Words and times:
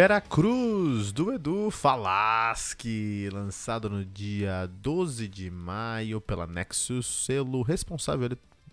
Veracruz, 0.00 1.12
do 1.12 1.30
Edu 1.30 1.70
Falaschi, 1.70 3.28
lançado 3.30 3.90
no 3.90 4.02
dia 4.02 4.66
12 4.66 5.28
de 5.28 5.50
maio 5.50 6.22
pela 6.22 6.46
Nexus, 6.46 7.26
selo 7.26 7.60
responsável, 7.60 8.30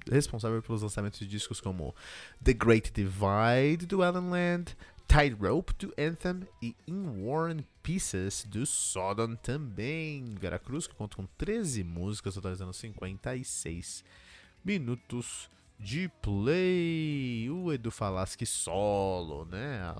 responsável 0.09 0.62
pelos 0.62 0.84
lançamentos 0.84 1.20
de 1.20 1.27
discos 1.27 1.59
como 1.59 1.94
The 2.41 2.53
Great 2.53 2.94
Divide, 2.94 3.86
do 3.86 4.03
Alan 4.03 4.30
Land, 4.30 4.77
Tightrope, 5.05 5.73
do 5.73 5.94
Anthem 5.98 6.48
e 6.62 6.73
In 6.88 7.26
War 7.26 7.52
and 7.52 7.66
Pieces, 7.84 8.45
do 8.45 8.66
Sodom 8.66 9.36
também. 9.36 10.34
Veracruz, 10.39 10.88
que 10.88 10.95
conta 10.95 11.17
com 11.17 11.25
13 11.38 11.84
músicas, 11.84 12.36
totalizando 12.36 12.72
56 12.72 14.02
minutos 14.64 15.50
de 15.78 16.09
play. 16.22 17.50
O 17.50 17.73
Edu 17.73 17.91
Falaschi 17.91 18.45
solo, 18.45 19.44
né? 19.44 19.94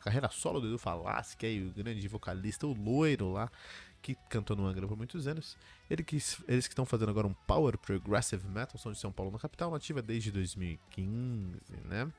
Carreira 0.00 0.28
solo 0.30 0.60
do 0.60 0.68
Edu 0.68 0.78
Falaschi, 0.78 1.36
que 1.36 1.46
é 1.46 1.50
o 1.60 1.70
grande 1.70 2.06
vocalista, 2.08 2.66
o 2.66 2.72
loiro 2.72 3.32
lá, 3.32 3.50
que 4.02 4.16
cantou 4.28 4.56
no 4.56 4.66
Angra 4.66 4.86
por 4.86 4.96
muitos 4.96 5.26
anos. 5.26 5.56
Ele 5.88 6.02
que, 6.02 6.16
eles 6.16 6.66
que 6.66 6.72
estão 6.72 6.84
fazendo 6.84 7.10
agora 7.10 7.26
um 7.26 7.34
Power 7.46 7.76
Progressive 7.78 8.46
Metal, 8.48 8.78
são 8.78 8.92
de 8.92 8.98
São 8.98 9.12
Paulo, 9.12 9.30
na 9.30 9.38
capital, 9.38 9.70
nativa 9.70 10.02
desde 10.02 10.30
2015, 10.30 11.60
né? 11.84 12.10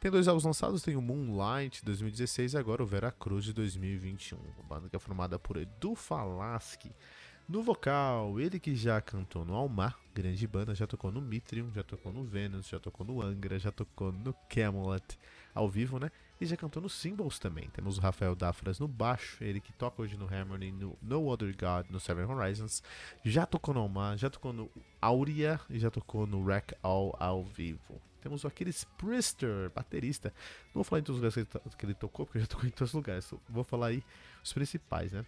Tem 0.00 0.12
dois 0.12 0.28
álbuns 0.28 0.44
lançados, 0.44 0.80
tem 0.80 0.94
o 0.94 1.02
Moonlight 1.02 1.84
2016 1.84 2.52
e 2.52 2.56
agora 2.56 2.82
o 2.82 2.86
Veracruz 2.86 3.44
de 3.44 3.52
2021. 3.52 4.38
Uma 4.38 4.68
banda 4.68 4.88
que 4.88 4.94
é 4.94 4.98
formada 4.98 5.40
por 5.40 5.56
Edu 5.56 5.96
Falaschi. 5.96 6.92
No 7.48 7.62
vocal, 7.62 8.38
ele 8.38 8.60
que 8.60 8.76
já 8.76 9.00
cantou 9.00 9.42
no 9.42 9.54
Almar, 9.54 9.98
grande 10.14 10.46
banda, 10.46 10.74
já 10.74 10.86
tocou 10.86 11.10
no 11.10 11.20
Mitrium, 11.20 11.72
já 11.74 11.82
tocou 11.82 12.12
no 12.12 12.22
Venus, 12.22 12.68
já 12.68 12.78
tocou 12.78 13.06
no 13.06 13.22
Angra, 13.22 13.58
já 13.58 13.72
tocou 13.72 14.12
no 14.12 14.34
Camelot, 14.50 15.18
ao 15.54 15.68
vivo, 15.68 15.98
né? 15.98 16.12
E 16.40 16.46
já 16.46 16.56
cantou 16.56 16.80
no 16.80 16.88
Symbols 16.88 17.38
também. 17.38 17.68
Temos 17.70 17.98
o 17.98 18.00
Rafael 18.00 18.34
Dafras 18.34 18.78
no 18.78 18.86
baixo, 18.86 19.42
ele 19.42 19.60
que 19.60 19.72
toca 19.72 20.02
hoje 20.02 20.16
no 20.16 20.32
Harmony, 20.32 20.70
no 20.70 20.96
No 21.02 21.26
Other 21.26 21.54
God, 21.56 21.90
no 21.90 21.98
Seven 21.98 22.24
Horizons. 22.26 22.82
Já 23.24 23.44
tocou 23.44 23.74
no 23.74 23.80
Almar, 23.80 24.16
já 24.16 24.30
tocou 24.30 24.52
no 24.52 24.70
Aurea 25.00 25.60
e 25.68 25.78
já 25.78 25.90
tocou 25.90 26.26
no 26.26 26.44
Wreck 26.44 26.74
All 26.82 27.16
ao 27.18 27.42
vivo. 27.44 28.00
Temos 28.20 28.44
o 28.44 28.46
Aquiles 28.46 28.84
Priester, 28.96 29.70
baterista. 29.70 30.32
Não 30.66 30.74
vou 30.74 30.84
falar 30.84 31.00
em 31.00 31.02
todos 31.02 31.20
os 31.20 31.36
lugares 31.36 31.74
que 31.76 31.86
ele 31.86 31.94
tocou, 31.94 32.26
porque 32.26 32.40
já 32.40 32.46
tocou 32.46 32.66
em 32.66 32.70
todos 32.70 32.90
os 32.90 32.94
lugares. 32.94 33.34
Vou 33.48 33.64
falar 33.64 33.88
aí 33.88 34.02
os 34.42 34.52
principais, 34.52 35.12
né? 35.12 35.24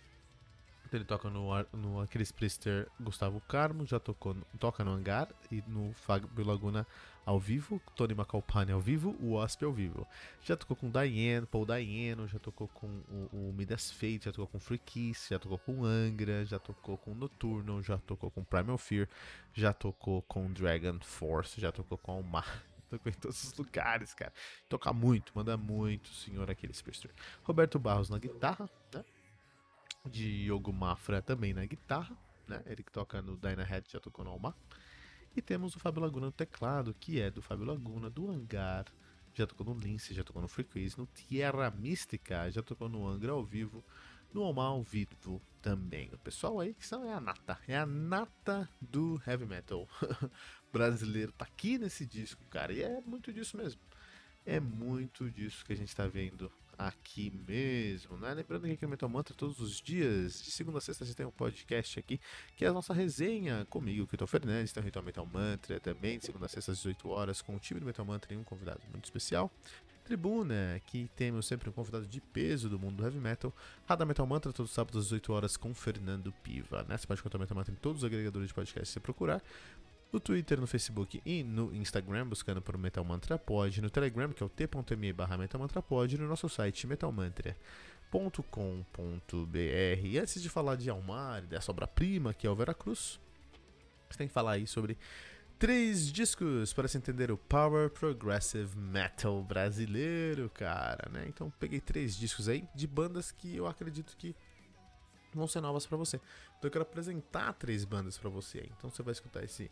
Ele 0.92 1.04
toca 1.04 1.30
no, 1.30 1.50
no 1.72 2.00
Aquiles 2.00 2.32
Priester 2.32 2.88
Gustavo 2.98 3.40
Carmo, 3.42 3.86
já 3.86 4.00
tocou, 4.00 4.36
toca 4.58 4.84
no 4.84 4.92
Hangar 4.92 5.28
e 5.50 5.62
no 5.66 5.92
Fábio 5.92 6.44
Laguna 6.44 6.86
ao 7.24 7.38
vivo, 7.38 7.80
Tony 7.94 8.14
Macalpane 8.14 8.72
ao 8.72 8.80
vivo, 8.80 9.16
o 9.20 9.34
Wasp 9.34 9.62
ao 9.64 9.72
vivo. 9.72 10.06
Já 10.42 10.56
tocou 10.56 10.76
com 10.76 10.90
Diane, 10.90 11.46
Paul 11.46 11.64
Diano, 11.64 12.26
já 12.26 12.38
tocou 12.38 12.66
com 12.68 12.86
o, 12.86 13.50
o 13.50 13.54
Midas 13.56 13.90
Fate, 13.90 14.24
já 14.24 14.32
tocou 14.32 14.48
com 14.48 14.58
Free 14.58 14.78
Kiss, 14.78 15.28
já 15.30 15.38
tocou 15.38 15.58
com 15.58 15.84
Angra, 15.84 16.44
já 16.44 16.58
tocou 16.58 16.98
com 16.98 17.14
Nocturno, 17.14 17.82
já 17.82 17.98
tocou 17.98 18.30
com 18.30 18.42
Primal 18.42 18.78
Fear, 18.78 19.08
já 19.54 19.72
tocou 19.72 20.22
com 20.22 20.52
Dragon 20.52 20.98
Force, 21.00 21.60
já 21.60 21.70
tocou 21.70 21.98
com 21.98 22.12
Almar. 22.12 22.64
Tocou 22.90 23.12
em 23.12 23.14
todos 23.14 23.44
os 23.44 23.54
lugares, 23.56 24.12
cara. 24.12 24.32
Toca 24.68 24.92
muito, 24.92 25.30
manda 25.32 25.56
muito, 25.56 26.08
senhor 26.08 26.50
Aquiles 26.50 26.82
Priester. 26.82 27.12
Roberto 27.44 27.78
Barros 27.78 28.10
na 28.10 28.18
guitarra, 28.18 28.68
né? 28.92 29.04
Diogo 30.08 30.72
Mafra 30.72 31.20
também 31.20 31.52
na 31.52 31.64
guitarra, 31.66 32.16
né? 32.48 32.62
Ele 32.66 32.82
que 32.82 32.90
toca 32.90 33.20
no 33.20 33.36
Dynahead, 33.36 33.90
já 33.90 34.00
tocou 34.00 34.24
no 34.24 34.30
Almar. 34.30 34.54
E 35.36 35.42
temos 35.42 35.76
o 35.76 35.78
Fábio 35.78 36.02
Laguna 36.02 36.26
no 36.26 36.32
teclado, 36.32 36.94
que 36.98 37.20
é 37.20 37.30
do 37.30 37.42
Fábio 37.42 37.66
Laguna, 37.66 38.10
do 38.10 38.30
Hangar, 38.30 38.86
já 39.34 39.46
tocou 39.46 39.74
no 39.74 39.80
Lince, 39.80 40.14
já 40.14 40.24
tocou 40.24 40.42
no 40.42 40.48
Frequency, 40.48 40.98
no 40.98 41.06
Tierra 41.06 41.70
Mística, 41.70 42.50
já 42.50 42.62
tocou 42.62 42.88
no 42.88 43.06
Angra 43.06 43.32
ao 43.32 43.44
vivo, 43.44 43.84
no 44.32 44.42
Omar 44.42 44.66
ao 44.66 44.82
vivo 44.82 45.40
também. 45.62 46.10
O 46.12 46.18
pessoal 46.18 46.58
aí 46.58 46.74
que 46.74 46.86
são 46.86 47.04
é 47.04 47.12
a 47.12 47.20
nata, 47.20 47.58
é 47.68 47.76
a 47.76 47.86
nata 47.86 48.68
do 48.80 49.20
heavy 49.26 49.46
metal 49.46 49.88
brasileiro. 50.72 51.30
Tá 51.32 51.44
aqui 51.44 51.78
nesse 51.78 52.04
disco, 52.06 52.42
cara, 52.50 52.72
e 52.72 52.82
é 52.82 53.00
muito 53.02 53.32
disso 53.32 53.56
mesmo. 53.56 53.80
É 54.44 54.58
muito 54.58 55.30
disso 55.30 55.64
que 55.64 55.72
a 55.72 55.76
gente 55.76 55.94
tá 55.94 56.06
vendo 56.06 56.50
aqui 56.88 57.30
mesmo, 57.46 58.16
né? 58.16 58.32
Lembrando 58.32 58.66
que 58.66 58.72
aqui 58.72 58.84
no 58.84 58.90
Metal 58.90 59.08
Mantra, 59.08 59.34
todos 59.34 59.60
os 59.60 59.80
dias, 59.80 60.42
de 60.42 60.50
segunda 60.50 60.78
a 60.78 60.80
sexta, 60.80 61.04
a 61.04 61.06
gente 61.06 61.16
tem 61.16 61.26
um 61.26 61.30
podcast 61.30 61.98
aqui, 61.98 62.18
que 62.56 62.64
é 62.64 62.68
a 62.68 62.72
nossa 62.72 62.94
resenha 62.94 63.66
comigo, 63.68 64.06
Kiton 64.06 64.26
Fernandes, 64.26 64.72
tem 64.72 64.82
o 64.82 64.84
Ritual 64.84 65.04
Metal 65.04 65.26
Mantra 65.26 65.78
também, 65.78 66.18
de 66.18 66.24
segunda 66.24 66.46
a 66.46 66.48
sexta 66.48 66.72
às 66.72 66.78
18 66.78 67.08
horas, 67.10 67.42
com 67.42 67.54
o 67.54 67.58
time 67.58 67.80
do 67.80 67.86
Metal 67.86 68.04
Mantra 68.04 68.32
e 68.32 68.36
um 68.36 68.44
convidado 68.44 68.80
muito 68.90 69.04
especial. 69.04 69.50
Tribuna, 70.04 70.80
que 70.86 71.08
temos 71.14 71.46
sempre 71.46 71.68
um 71.68 71.72
convidado 71.72 72.06
de 72.06 72.20
peso 72.20 72.68
do 72.68 72.78
mundo 72.78 72.96
do 72.96 73.04
heavy 73.04 73.20
metal. 73.20 73.54
Rada 73.86 74.04
Metal 74.06 74.26
Mantra, 74.26 74.52
todos 74.52 74.70
os 74.70 74.74
sábados 74.74 74.98
às 75.00 75.04
18 75.04 75.32
horas 75.32 75.56
com 75.56 75.74
Fernando 75.74 76.32
Piva. 76.42 76.84
Né? 76.88 76.96
Você 76.96 77.06
pode 77.06 77.20
encontrar 77.20 77.38
o 77.38 77.40
Metal 77.40 77.56
Mantra 77.56 77.72
em 77.72 77.76
todos 77.76 78.02
os 78.02 78.04
agregadores 78.04 78.48
de 78.48 78.54
podcast 78.54 78.88
que 78.88 78.92
você 78.92 79.00
procurar 79.00 79.42
no 80.12 80.18
Twitter, 80.18 80.60
no 80.60 80.66
Facebook 80.66 81.22
e 81.24 81.42
no 81.42 81.74
Instagram, 81.74 82.26
buscando 82.26 82.60
por 82.60 82.76
Metal 82.76 83.04
Mantra 83.04 83.38
Pod, 83.38 83.80
no 83.80 83.90
Telegram, 83.90 84.32
que 84.32 84.42
é 84.42 84.46
o 84.46 84.48
t.me 84.48 85.12
barra 85.12 85.38
Metal 85.38 85.60
Mantra 85.60 85.80
Pod, 85.80 86.14
e 86.14 86.18
no 86.18 86.26
nosso 86.26 86.48
site 86.48 86.86
metalmantra.com.br. 86.86 87.56
E 90.04 90.18
antes 90.18 90.42
de 90.42 90.48
falar 90.48 90.76
de 90.76 90.90
Almar, 90.90 91.42
dessa 91.42 91.70
obra-prima 91.70 92.34
que 92.34 92.46
é 92.46 92.50
o 92.50 92.56
Veracruz, 92.56 93.20
você 94.08 94.18
tem 94.18 94.26
que 94.26 94.34
falar 94.34 94.52
aí 94.52 94.66
sobre 94.66 94.98
três 95.60 96.10
discos 96.10 96.72
para 96.72 96.88
se 96.88 96.96
entender 96.96 97.30
o 97.30 97.36
Power 97.36 97.90
Progressive 97.90 98.76
Metal 98.76 99.42
brasileiro, 99.42 100.50
cara, 100.50 101.08
né? 101.10 101.26
Então 101.28 101.52
peguei 101.60 101.80
três 101.80 102.16
discos 102.16 102.48
aí 102.48 102.66
de 102.74 102.86
bandas 102.86 103.30
que 103.30 103.56
eu 103.56 103.66
acredito 103.66 104.16
que 104.16 104.34
vão 105.34 105.46
ser 105.46 105.60
novas 105.60 105.86
para 105.86 105.96
você. 105.96 106.16
Então 106.16 106.68
eu 106.68 106.70
quero 106.70 106.82
apresentar 106.82 107.52
três 107.52 107.84
bandas 107.84 108.18
para 108.18 108.30
você. 108.30 108.68
Então 108.76 108.90
você 108.90 109.02
vai 109.02 109.12
escutar 109.12 109.44
esse 109.44 109.70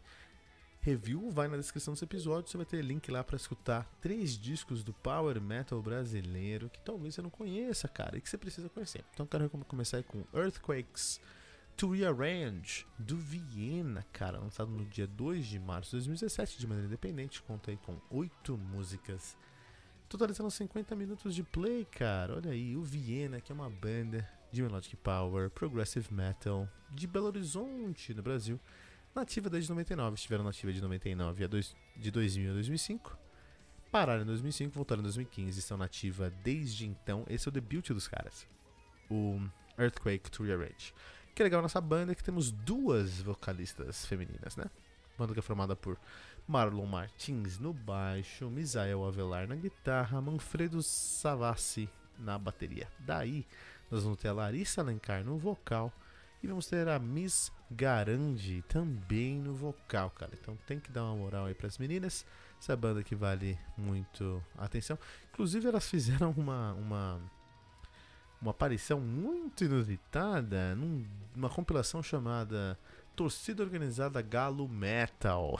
review, 0.81 1.31
vai 1.31 1.49
na 1.49 1.56
descrição 1.56 1.94
desse 1.94 2.05
episódio, 2.05 2.50
você 2.50 2.56
vai 2.56 2.66
ter 2.66 2.83
link 2.83 3.11
lá 3.11 3.22
para 3.22 3.37
escutar 3.37 3.84
três 4.00 4.39
discos 4.39 4.83
do 4.83 4.93
Power 4.93 5.41
Metal 5.41 5.81
brasileiro 5.83 6.71
que 6.71 6.81
talvez 6.81 7.15
você 7.15 7.22
não 7.22 7.31
conheça, 7.31 7.89
cara, 7.89 8.16
e 8.16 8.21
que 8.21 8.28
você 8.28 8.39
precisa 8.39 8.69
conhecer. 8.69 9.05
Então 9.12 9.27
quero 9.27 9.49
começar 9.50 10.03
com 10.03 10.25
Earthquakes 10.33 11.21
to 11.77 11.91
Rearrange, 11.91 12.84
do 12.99 13.17
Viena, 13.17 14.05
cara, 14.12 14.38
lançado 14.38 14.71
no 14.71 14.84
dia 14.84 15.06
2 15.06 15.47
de 15.47 15.61
março 15.61 15.91
de 15.91 15.97
2017 15.99 16.59
de 16.59 16.67
maneira 16.67 16.88
independente, 16.88 17.41
conta 17.43 17.71
aí 17.71 17.77
com 17.77 18.00
oito 18.11 18.59
músicas, 18.59 19.37
totalizando 20.09 20.50
50 20.50 20.97
minutos 20.97 21.34
de 21.34 21.44
play, 21.44 21.84
cara. 21.84 22.34
Olha 22.34 22.50
aí, 22.50 22.77
o 22.77 22.83
Viena, 22.83 23.41
que 23.41 23.53
é 23.53 23.55
uma 23.55 23.71
banda 23.71 24.28
de 24.50 24.61
Melodic 24.61 24.97
Power, 24.97 25.50
Progressive 25.50 26.12
Metal, 26.12 26.69
de 26.91 27.06
Belo 27.06 27.27
Horizonte, 27.27 28.12
no 28.12 28.22
Brasil, 28.22 28.59
nativa 29.15 29.51
desde 29.51 29.71
99, 29.71 30.15
estiveram 30.15 30.45
nativa 30.45 30.73
de 30.73 30.81
99 30.81 31.45
a 31.45 31.47
dois, 31.47 31.75
de 31.97 32.11
2000 32.11 32.51
a 32.51 32.55
2005, 32.55 33.19
pararam 33.91 34.23
em 34.23 34.27
2005, 34.27 34.75
voltaram 34.75 35.00
em 35.00 35.05
2015, 35.05 35.59
estão 35.59 35.77
nativa 35.77 36.31
desde 36.43 36.87
então, 36.87 37.25
esse 37.29 37.49
é 37.49 37.50
o 37.50 37.53
debut 37.53 37.88
dos 37.91 38.06
caras, 38.06 38.47
o 39.11 39.41
Earthquake 39.79 40.31
to 40.31 40.44
Rearrange. 40.44 40.94
Que 41.35 41.43
legal 41.43 41.62
nessa 41.62 41.81
banda 41.81 42.12
é 42.12 42.15
que 42.15 42.25
temos 42.25 42.50
duas 42.50 43.21
vocalistas 43.21 44.05
femininas, 44.05 44.56
né? 44.56 44.65
Banda 45.17 45.32
que 45.32 45.38
é 45.38 45.43
formada 45.43 45.77
por 45.77 45.99
Marlon 46.47 46.87
Martins 46.87 47.59
no 47.59 47.73
baixo, 47.73 48.50
Misael 48.50 49.05
Avelar 49.05 49.47
na 49.47 49.55
guitarra, 49.55 50.21
Manfredo 50.21 50.82
Savassi 50.82 51.88
na 52.19 52.38
bateria. 52.38 52.88
Daí 52.99 53.47
nós 53.91 54.03
vamos 54.03 54.19
ter 54.19 54.29
a 54.29 54.32
Larissa 54.32 54.81
Alencar 54.81 55.25
no 55.25 55.38
vocal 55.38 55.93
e 56.43 56.46
vamos 56.46 56.67
ter 56.67 56.88
a 56.88 56.99
Miss 56.99 57.52
Garandi 57.70 58.62
também 58.69 59.38
no 59.38 59.55
vocal, 59.55 60.11
cara. 60.11 60.32
Então 60.40 60.56
tem 60.67 60.79
que 60.79 60.90
dar 60.90 61.05
uma 61.05 61.17
moral 61.17 61.46
aí 61.46 61.55
para 61.55 61.67
as 61.67 61.79
meninas. 61.79 62.25
Essa 62.61 62.76
banda 62.76 63.02
que 63.02 63.14
vale 63.14 63.58
muito 63.76 64.43
a 64.56 64.64
atenção. 64.64 64.99
Inclusive 65.32 65.69
elas 65.69 65.88
fizeram 65.88 66.31
uma 66.37 66.73
uma 66.75 67.20
uma 68.40 68.52
aparição 68.52 69.00
muito 69.00 69.64
inusitada 69.64 70.75
numa 70.76 71.50
compilação 71.50 72.02
chamada 72.02 72.79
Torcida 73.17 73.62
Organizada 73.62 74.23
Galo 74.23 74.69
Metal. 74.69 75.58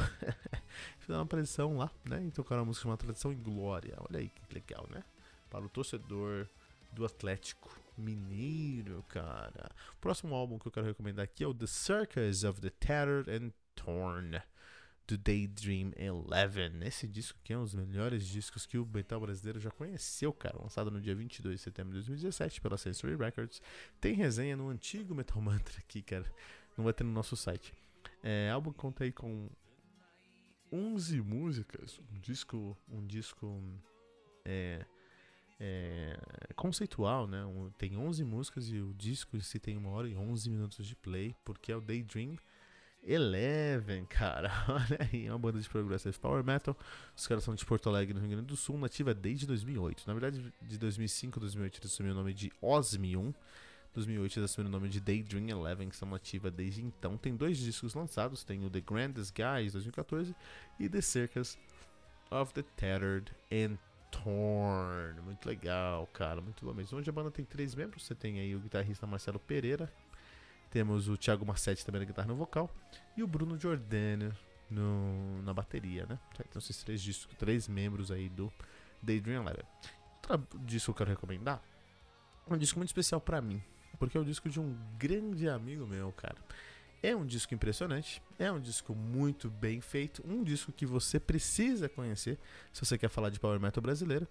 Fizeram 1.01 1.21
uma 1.21 1.25
aparição 1.25 1.77
lá, 1.77 1.91
né? 2.05 2.25
E 2.25 2.31
tocaram 2.31 2.63
uma 2.63 2.67
música 2.67 2.85
chamada 2.85 3.03
Tradição 3.03 3.33
em 3.33 3.43
Glória. 3.43 3.97
Olha 4.09 4.21
aí 4.21 4.29
que 4.29 4.55
legal, 4.55 4.87
né? 4.91 5.03
para 5.51 5.65
o 5.65 5.69
torcedor 5.69 6.47
do 6.93 7.05
Atlético 7.05 7.71
Mineiro, 8.01 9.05
cara. 9.09 9.71
O 9.95 10.01
próximo 10.01 10.35
álbum 10.35 10.59
que 10.59 10.69
eu 10.69 10.73
quero 10.73 10.87
recomendar 10.87 11.25
aqui 11.25 11.45
é 11.45 11.47
o 11.47 11.55
The 11.55 11.67
Circus 11.67 12.45
of 12.45 12.61
the 12.61 12.71
Tattered 12.71 13.31
and 13.31 13.53
Torn 13.75 14.41
do 15.09 15.17
Daydream 15.17 15.93
Eleven. 15.97 16.87
Esse 16.87 17.09
disco 17.09 17.39
aqui 17.43 17.55
é 17.55 17.59
um 17.59 17.65
dos 17.65 17.75
melhores 17.75 18.27
discos 18.27 18.67
que 18.67 18.77
o 18.77 18.87
metal 18.87 19.19
brasileiro 19.19 19.59
já 19.59 19.71
conheceu, 19.71 20.33
cara. 20.33 20.61
Lançado 20.61 20.91
no 20.91 21.01
dia 21.01 21.15
22 21.15 21.57
de 21.57 21.63
setembro 21.63 21.93
de 21.93 21.99
2017 21.99 22.61
pela 22.61 22.77
Sensory 22.77 23.17
Records. 23.17 23.63
Tem 24.01 24.15
resenha 24.15 24.57
no 24.57 24.69
antigo 24.69 25.15
Metal 25.15 25.41
Mantra 25.41 25.79
aqui, 25.79 26.03
cara. 26.03 26.31
Não 26.77 26.85
vai 26.85 26.93
ter 26.93 27.05
no 27.05 27.11
nosso 27.11 27.37
site. 27.37 27.73
É, 28.23 28.51
álbum 28.51 28.71
conta 28.73 29.05
aí 29.05 29.11
com 29.11 29.49
11 30.71 31.23
músicas. 31.23 31.99
Um 32.13 32.21
disco, 32.21 32.77
um 32.87 33.07
disco 33.07 33.63
é, 34.45 34.85
é, 35.61 36.19
conceitual, 36.55 37.27
né? 37.27 37.45
Um, 37.45 37.71
tem 37.71 37.97
11 37.97 38.25
músicas 38.25 38.69
e 38.69 38.79
o 38.79 38.95
disco 38.95 39.41
si 39.41 39.59
tem 39.59 39.77
uma 39.77 39.91
hora 39.91 40.09
e 40.09 40.17
11 40.17 40.51
minutos 40.51 40.87
de 40.87 40.95
play, 40.95 41.35
porque 41.45 41.73
é 41.73 41.77
o 41.77 41.81
Daydream 41.81 42.37
Eleven, 43.03 44.05
cara. 44.11 44.51
Olha 44.69 45.09
aí, 45.13 45.27
é 45.27 45.33
uma 45.33 45.39
banda 45.39 45.61
de 45.61 45.69
progressive 45.69 46.17
power 46.19 46.45
metal. 46.45 46.77
Os 47.17 47.27
caras 47.27 47.43
são 47.43 47.55
de 47.55 47.65
Porto 47.65 47.89
Alegre, 47.89 48.15
no 48.15 48.21
Rio 48.21 48.31
Grande 48.31 48.47
do 48.47 48.57
Sul, 48.57 48.79
nativa 48.79 49.13
desde 49.15 49.47
2008. 49.47 50.05
Na 50.07 50.15
verdade, 50.15 50.53
de 50.63 50.79
2005 50.79 51.39
a 51.39 51.41
2008 51.41 51.79
eles 51.79 51.93
assumiram 51.93 52.15
o 52.15 52.19
nome 52.19 52.35
de 52.35 52.53
Osmium. 52.63 53.35
2008 53.95 54.39
eles 54.39 54.51
assumiram 54.51 54.69
o 54.69 54.73
nome 54.79 54.89
de 54.89 55.01
Daydream 55.01 55.49
Eleven, 55.49 55.89
que 55.89 55.97
são 55.97 56.09
nativa 56.09 56.51
desde 56.51 56.83
então. 56.83 57.17
Tem 57.17 57.35
dois 57.35 57.59
discos 57.59 57.95
lançados, 57.95 58.45
tem 58.45 58.65
o 58.65 58.71
The 58.71 58.81
Grandest 58.81 59.35
Guys 59.35 59.73
2014 59.73 60.37
e 60.79 60.89
The 60.89 61.01
Circus 61.01 61.59
of 62.31 62.53
the 62.53 62.63
Tattered 62.77 63.33
and 63.51 63.79
Torn. 64.11 65.21
Muito 65.23 65.47
legal, 65.47 66.07
cara, 66.09 66.41
muito 66.41 66.65
bom 66.65 66.73
mesmo. 66.73 66.99
Hoje 66.99 67.09
a 67.09 67.13
banda 67.13 67.31
tem 67.31 67.45
três 67.45 67.75
membros, 67.75 68.05
você 68.05 68.15
tem 68.15 68.41
aí 68.41 68.55
o 68.55 68.61
guitarrista 68.61 69.07
Marcelo 69.07 69.39
Pereira, 69.39 69.93
temos 70.71 71.09
o 71.09 71.17
Thiago 71.17 71.45
Massetti 71.47 71.85
também 71.85 72.01
na 72.01 72.05
guitarra 72.07 72.29
no 72.29 72.37
vocal. 72.37 72.71
E 73.17 73.23
o 73.23 73.27
Bruno 73.27 73.59
Giordano 73.59 74.35
no, 74.71 75.43
na 75.43 75.55
bateria, 75.55 76.07
né? 76.07 76.19
Então 76.49 76.59
esses 76.59 76.83
três 76.83 77.01
discos, 77.01 77.35
três 77.37 77.69
membros 77.69 78.11
aí 78.11 78.29
do 78.29 78.53
Daydream 79.03 79.43
Eleven. 79.43 79.65
Outro 80.31 80.59
disco 80.61 80.87
que 80.87 80.91
eu 81.03 81.07
quero 81.07 81.11
recomendar 81.11 81.63
é 82.49 82.53
um 82.53 82.59
disco 82.59 82.79
muito 82.79 82.91
especial 82.91 83.21
para 83.21 83.41
mim. 83.41 83.63
Porque 83.99 84.17
é 84.17 84.21
o 84.21 84.25
disco 84.25 84.49
de 84.49 84.61
um 84.61 84.77
grande 84.99 85.49
amigo 85.49 85.87
meu, 85.87 86.13
cara. 86.13 86.37
É 87.03 87.15
um 87.15 87.25
disco 87.25 87.55
impressionante, 87.55 88.21
é 88.39 88.51
um 88.51 88.61
disco 88.61 88.95
muito 88.95 89.49
bem 89.49 89.81
feito, 89.81 90.23
um 90.27 90.43
disco 90.43 90.73
que 90.73 90.85
você 90.85 91.21
precisa 91.21 91.89
conhecer 91.89 92.39
se 92.73 92.85
você 92.85 92.99
quer 92.99 93.09
falar 93.09 93.31
de 93.31 93.39
power 93.39 93.61
metal 93.61 93.81
brasileiro. 93.81 94.27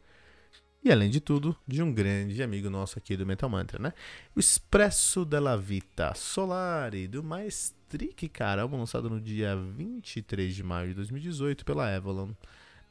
E 0.84 0.92
além 0.92 1.10
de 1.10 1.20
tudo, 1.20 1.56
de 1.68 1.82
um 1.82 1.92
grande 1.92 2.42
amigo 2.44 2.70
nosso 2.70 3.00
aqui 3.00 3.18
do 3.18 3.26
Metal 3.26 3.50
Mantra, 3.50 3.82
né? 3.82 3.94
O 4.36 4.40
Expresso 4.40 5.26
della 5.26 5.58
Vita 5.58 6.14
Solari, 6.14 7.08
do 7.08 7.24
Maestric, 7.24 8.30
cara, 8.30 8.62
álbum 8.62 8.78
lançado 8.78 9.10
no 9.10 9.20
dia 9.20 9.56
23 9.56 10.54
de 10.54 10.64
maio 10.64 10.90
de 10.90 10.94
2018 10.94 11.66
pela 11.66 11.94
Avalon 11.94 12.32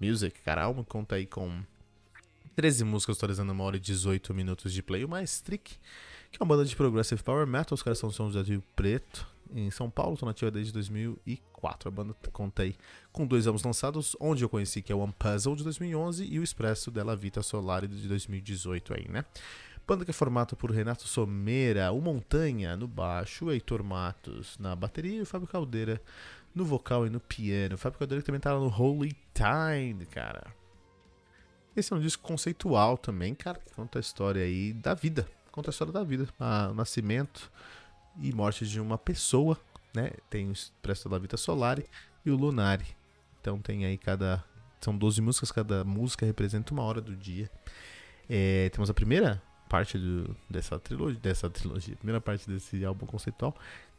Music, 0.00 0.40
cara, 0.40 0.64
álbum 0.64 0.82
conta 0.82 1.14
aí 1.14 1.26
com 1.26 1.62
13 2.56 2.84
músicas 2.84 3.16
atualizando 3.16 3.52
uma 3.52 3.64
hora 3.64 3.76
e 3.76 3.80
18 3.80 4.34
minutos 4.34 4.72
de 4.72 4.82
play. 4.82 5.04
O 5.04 5.08
Maestric, 5.08 5.78
que 6.30 6.38
é 6.38 6.42
uma 6.42 6.48
banda 6.48 6.64
de 6.64 6.74
progressive 6.74 7.22
power 7.22 7.46
metal, 7.46 7.74
os 7.74 7.82
caras 7.82 7.98
são 7.98 8.30
de 8.30 8.42
Rio 8.42 8.64
Preto, 8.74 9.26
em 9.54 9.70
São 9.70 9.90
Paulo, 9.90 10.14
estou 10.14 10.26
nativa 10.26 10.50
desde 10.50 10.72
2004. 10.72 11.88
A 11.88 11.90
banda 11.90 12.14
conta 12.32 12.62
aí 12.62 12.74
com 13.12 13.26
dois 13.26 13.46
álbuns 13.46 13.62
lançados, 13.62 14.16
onde 14.20 14.44
eu 14.44 14.48
conheci 14.48 14.82
que 14.82 14.92
é 14.92 14.94
o 14.94 14.98
One 14.98 15.14
Puzzle 15.18 15.56
de 15.56 15.64
2011 15.64 16.24
e 16.24 16.38
o 16.38 16.42
Expresso 16.42 16.90
della 16.90 17.16
Vita 17.16 17.42
Solari 17.42 17.88
de 17.88 18.08
2018 18.08 18.94
aí, 18.94 19.08
né? 19.08 19.24
Banda 19.86 20.04
que 20.04 20.10
é 20.10 20.14
formada 20.14 20.56
por 20.56 20.70
Renato 20.70 21.06
Someira, 21.06 21.92
o 21.92 22.00
Montanha 22.00 22.76
no 22.76 22.88
baixo, 22.88 23.52
Heitor 23.52 23.84
Matos 23.84 24.58
na 24.58 24.74
bateria 24.74 25.18
e 25.18 25.22
o 25.22 25.26
Fábio 25.26 25.46
Caldeira 25.46 26.02
no 26.52 26.64
vocal 26.64 27.06
e 27.06 27.10
no 27.10 27.20
piano. 27.20 27.76
O 27.76 27.78
Fábio 27.78 27.98
Caldeira 27.98 28.20
que 28.20 28.26
também 28.26 28.40
tá 28.40 28.52
no 28.52 28.66
Holy 28.66 29.16
Time, 29.32 30.04
cara. 30.06 30.52
Esse 31.76 31.92
é 31.92 31.96
um 31.96 32.00
disco 32.00 32.22
conceitual 32.22 32.96
também, 32.96 33.34
cara, 33.34 33.60
que 33.60 33.74
conta 33.74 33.98
a 33.98 34.00
história 34.00 34.42
aí 34.42 34.72
da 34.72 34.94
vida. 34.94 35.28
Conta 35.52 35.68
a 35.68 35.72
história 35.72 35.92
da 35.92 36.02
vida, 36.02 36.26
o 36.70 36.74
nascimento, 36.74 37.52
e 38.20 38.32
morte 38.32 38.66
de 38.66 38.80
uma 38.80 38.98
pessoa, 38.98 39.58
né? 39.94 40.12
Tem 40.28 40.48
o 40.48 40.52
Expresso 40.52 41.08
da 41.08 41.18
Vita 41.18 41.36
Solari 41.36 41.86
e 42.24 42.30
o 42.30 42.36
Lunari. 42.36 42.86
Então 43.40 43.58
tem 43.58 43.84
aí 43.84 43.96
cada. 43.96 44.44
São 44.80 44.96
12 44.96 45.20
músicas, 45.20 45.50
cada 45.50 45.84
música 45.84 46.26
representa 46.26 46.72
uma 46.72 46.82
hora 46.82 47.00
do 47.00 47.16
dia. 47.16 47.50
É, 48.28 48.68
temos 48.70 48.90
a 48.90 48.94
primeira 48.94 49.42
parte 49.68 49.98
do, 49.98 50.36
dessa 50.48 50.78
trilogia. 50.78 51.20
Dessa 51.20 51.48
trilogia, 51.50 51.96
primeira 51.96 52.20
parte 52.20 52.48
desse 52.48 52.84
álbum 52.84 53.06
conceitual. 53.06 53.56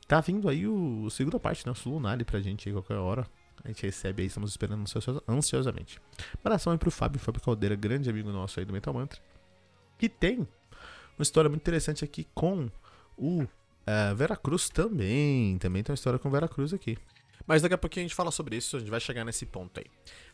Tá 0.08 0.22
vindo 0.22 0.48
aí 0.48 0.68
o, 0.68 1.06
a 1.08 1.10
segunda 1.10 1.40
parte, 1.40 1.66
né? 1.68 1.74
O 1.86 1.90
Lunari 1.90 2.24
pra 2.24 2.40
gente 2.40 2.70
aí 2.70 2.74
qualquer 2.74 2.98
hora. 2.98 3.28
A 3.64 3.68
gente 3.70 3.84
recebe 3.84 4.22
aí, 4.22 4.28
estamos 4.28 4.52
esperando 4.52 4.86
ansiosamente. 5.28 6.00
Abração 6.44 6.72
aí 6.72 6.80
pro 6.80 6.92
Fábio, 6.92 7.20
Fábio 7.20 7.42
Caldeira, 7.42 7.76
grande 7.76 8.10
amigo 8.10 8.32
nosso 8.32 8.60
aí 8.60 8.66
do 8.66 8.72
Metal 8.72 8.94
Mantra. 8.94 9.20
Que 9.98 10.08
tem 10.08 10.40
uma 11.18 11.24
história 11.24 11.50
muito 11.50 11.62
interessante 11.62 12.06
aqui 12.06 12.28
com 12.36 12.70
o 13.18 13.48
Uh, 13.88 14.16
Veracruz 14.16 14.70
também. 14.70 15.58
Também 15.58 15.82
tem 15.82 15.94
uma 15.94 15.96
história 15.96 16.20
com 16.20 16.30
Veracruz 16.30 16.74
aqui. 16.74 16.98
Mas 17.48 17.62
daqui 17.62 17.74
a 17.74 17.78
pouquinho 17.78 18.06
a 18.06 18.08
gente 18.08 18.16
fala 18.16 18.30
sobre 18.30 18.58
isso, 18.58 18.76
a 18.76 18.80
gente 18.80 18.92
vai 18.92 19.00
chegar 19.00 19.24
nesse 19.24 19.46
ponto 19.46 19.80
aí. 19.80 19.86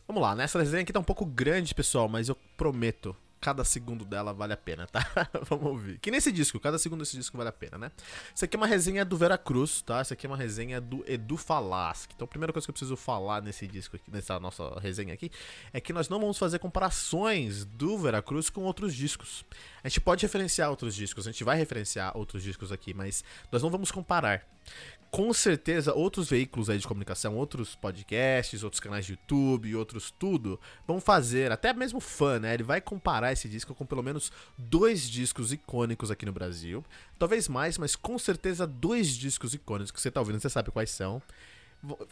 Vamos 0.06 0.20
lá, 0.20 0.34
nessa 0.34 0.58
desenho 0.58 0.82
aqui 0.82 0.92
tá 0.92 0.98
um 0.98 1.04
pouco 1.04 1.24
grande, 1.24 1.72
pessoal, 1.72 2.08
mas 2.08 2.28
eu 2.28 2.36
prometo, 2.56 3.16
cada 3.44 3.62
segundo 3.62 4.06
dela 4.06 4.32
vale 4.32 4.54
a 4.54 4.56
pena, 4.56 4.86
tá? 4.86 5.06
Vamos 5.50 5.66
ouvir. 5.66 5.98
Que 5.98 6.10
nesse 6.10 6.32
disco, 6.32 6.58
cada 6.58 6.78
segundo 6.78 7.00
desse 7.00 7.14
disco 7.14 7.36
vale 7.36 7.50
a 7.50 7.52
pena, 7.52 7.76
né? 7.76 7.92
Isso 8.34 8.42
aqui 8.42 8.56
é 8.56 8.58
uma 8.58 8.66
resenha 8.66 9.04
do 9.04 9.18
Veracruz, 9.18 9.82
tá? 9.82 10.00
Isso 10.00 10.14
aqui 10.14 10.24
é 10.24 10.30
uma 10.30 10.36
resenha 10.36 10.80
do 10.80 11.04
Edu 11.06 11.36
Falaschi. 11.36 12.08
Então 12.14 12.24
a 12.24 12.28
primeira 12.28 12.54
coisa 12.54 12.66
que 12.66 12.70
eu 12.70 12.72
preciso 12.72 12.96
falar 12.96 13.42
nesse 13.42 13.66
disco 13.66 13.96
aqui, 13.96 14.10
nessa 14.10 14.40
nossa 14.40 14.80
resenha 14.80 15.12
aqui, 15.12 15.30
é 15.74 15.80
que 15.80 15.92
nós 15.92 16.08
não 16.08 16.18
vamos 16.18 16.38
fazer 16.38 16.58
comparações 16.58 17.66
do 17.66 17.98
Veracruz 17.98 18.48
com 18.48 18.62
outros 18.62 18.94
discos. 18.94 19.44
A 19.82 19.88
gente 19.90 20.00
pode 20.00 20.22
referenciar 20.24 20.70
outros 20.70 20.94
discos, 20.94 21.28
a 21.28 21.30
gente 21.30 21.44
vai 21.44 21.58
referenciar 21.58 22.16
outros 22.16 22.42
discos 22.42 22.72
aqui, 22.72 22.94
mas 22.94 23.22
nós 23.52 23.62
não 23.62 23.68
vamos 23.68 23.90
comparar 23.90 24.48
com 25.14 25.32
certeza 25.32 25.94
outros 25.94 26.28
veículos 26.28 26.68
aí 26.68 26.76
de 26.76 26.88
comunicação, 26.88 27.36
outros 27.36 27.76
podcasts, 27.76 28.64
outros 28.64 28.80
canais 28.80 29.06
de 29.06 29.12
YouTube, 29.12 29.76
outros 29.76 30.10
tudo, 30.10 30.58
vão 30.88 31.00
fazer, 31.00 31.52
até 31.52 31.72
mesmo 31.72 32.00
fã, 32.00 32.40
né? 32.40 32.52
Ele 32.52 32.64
vai 32.64 32.80
comparar 32.80 33.32
esse 33.32 33.48
disco 33.48 33.72
com 33.76 33.86
pelo 33.86 34.02
menos 34.02 34.32
dois 34.58 35.08
discos 35.08 35.52
icônicos 35.52 36.10
aqui 36.10 36.26
no 36.26 36.32
Brasil. 36.32 36.84
Talvez 37.16 37.46
mais, 37.46 37.78
mas 37.78 37.94
com 37.94 38.18
certeza 38.18 38.66
dois 38.66 39.10
discos 39.10 39.54
icônicos 39.54 39.92
que 39.92 40.00
você 40.00 40.10
tá 40.10 40.18
ouvindo, 40.18 40.40
você 40.40 40.50
sabe 40.50 40.72
quais 40.72 40.90
são. 40.90 41.22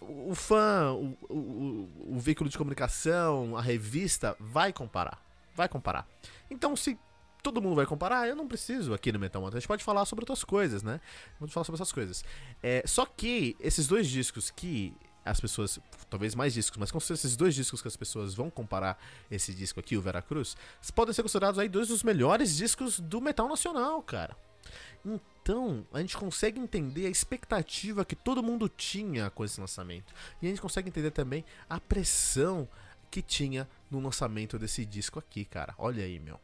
O 0.00 0.36
fã, 0.36 0.92
o, 0.92 1.18
o, 1.28 2.16
o 2.16 2.20
veículo 2.20 2.48
de 2.48 2.56
comunicação, 2.56 3.56
a 3.56 3.62
revista, 3.62 4.36
vai 4.38 4.72
comparar. 4.72 5.20
Vai 5.56 5.68
comparar. 5.68 6.06
Então, 6.48 6.76
se 6.76 6.96
todo 7.42 7.60
mundo 7.60 7.74
vai 7.74 7.86
comparar, 7.86 8.28
eu 8.28 8.36
não 8.36 8.46
preciso 8.46 8.94
aqui 8.94 9.10
no 9.10 9.18
Metal 9.18 9.42
Mantra. 9.42 9.58
A 9.58 9.60
gente 9.60 9.68
pode 9.68 9.82
falar 9.82 10.04
sobre 10.04 10.22
outras 10.22 10.44
coisas, 10.44 10.82
né? 10.82 11.00
Vamos 11.40 11.52
falar 11.52 11.64
sobre 11.64 11.76
essas 11.76 11.92
coisas. 11.92 12.24
É, 12.62 12.82
só 12.86 13.04
que 13.04 13.56
esses 13.60 13.86
dois 13.86 14.08
discos 14.08 14.50
que 14.50 14.94
as 15.24 15.40
pessoas, 15.40 15.78
talvez 16.10 16.34
mais 16.34 16.52
discos, 16.52 16.78
mas 16.78 16.90
com 16.90 16.98
esses 16.98 17.36
dois 17.36 17.54
discos 17.54 17.80
que 17.80 17.88
as 17.88 17.96
pessoas 17.96 18.34
vão 18.34 18.50
comparar 18.50 18.98
esse 19.30 19.54
disco 19.54 19.78
aqui, 19.78 19.96
o 19.96 20.02
Veracruz, 20.02 20.56
podem 20.94 21.14
ser 21.14 21.22
considerados 21.22 21.58
aí 21.58 21.68
dois 21.68 21.88
dos 21.88 22.02
melhores 22.02 22.56
discos 22.56 22.98
do 22.98 23.20
metal 23.20 23.48
nacional, 23.48 24.02
cara. 24.02 24.36
Então, 25.04 25.84
a 25.92 26.00
gente 26.00 26.16
consegue 26.16 26.60
entender 26.60 27.06
a 27.06 27.10
expectativa 27.10 28.04
que 28.04 28.14
todo 28.14 28.42
mundo 28.42 28.68
tinha 28.68 29.30
com 29.30 29.44
esse 29.44 29.60
lançamento. 29.60 30.12
E 30.40 30.46
a 30.46 30.48
gente 30.48 30.60
consegue 30.60 30.88
entender 30.88 31.10
também 31.10 31.44
a 31.68 31.80
pressão 31.80 32.68
que 33.10 33.20
tinha 33.20 33.68
no 33.90 34.00
lançamento 34.00 34.58
desse 34.58 34.84
disco 34.84 35.18
aqui, 35.18 35.44
cara. 35.44 35.74
Olha 35.78 36.04
aí, 36.04 36.18
meu. 36.18 36.40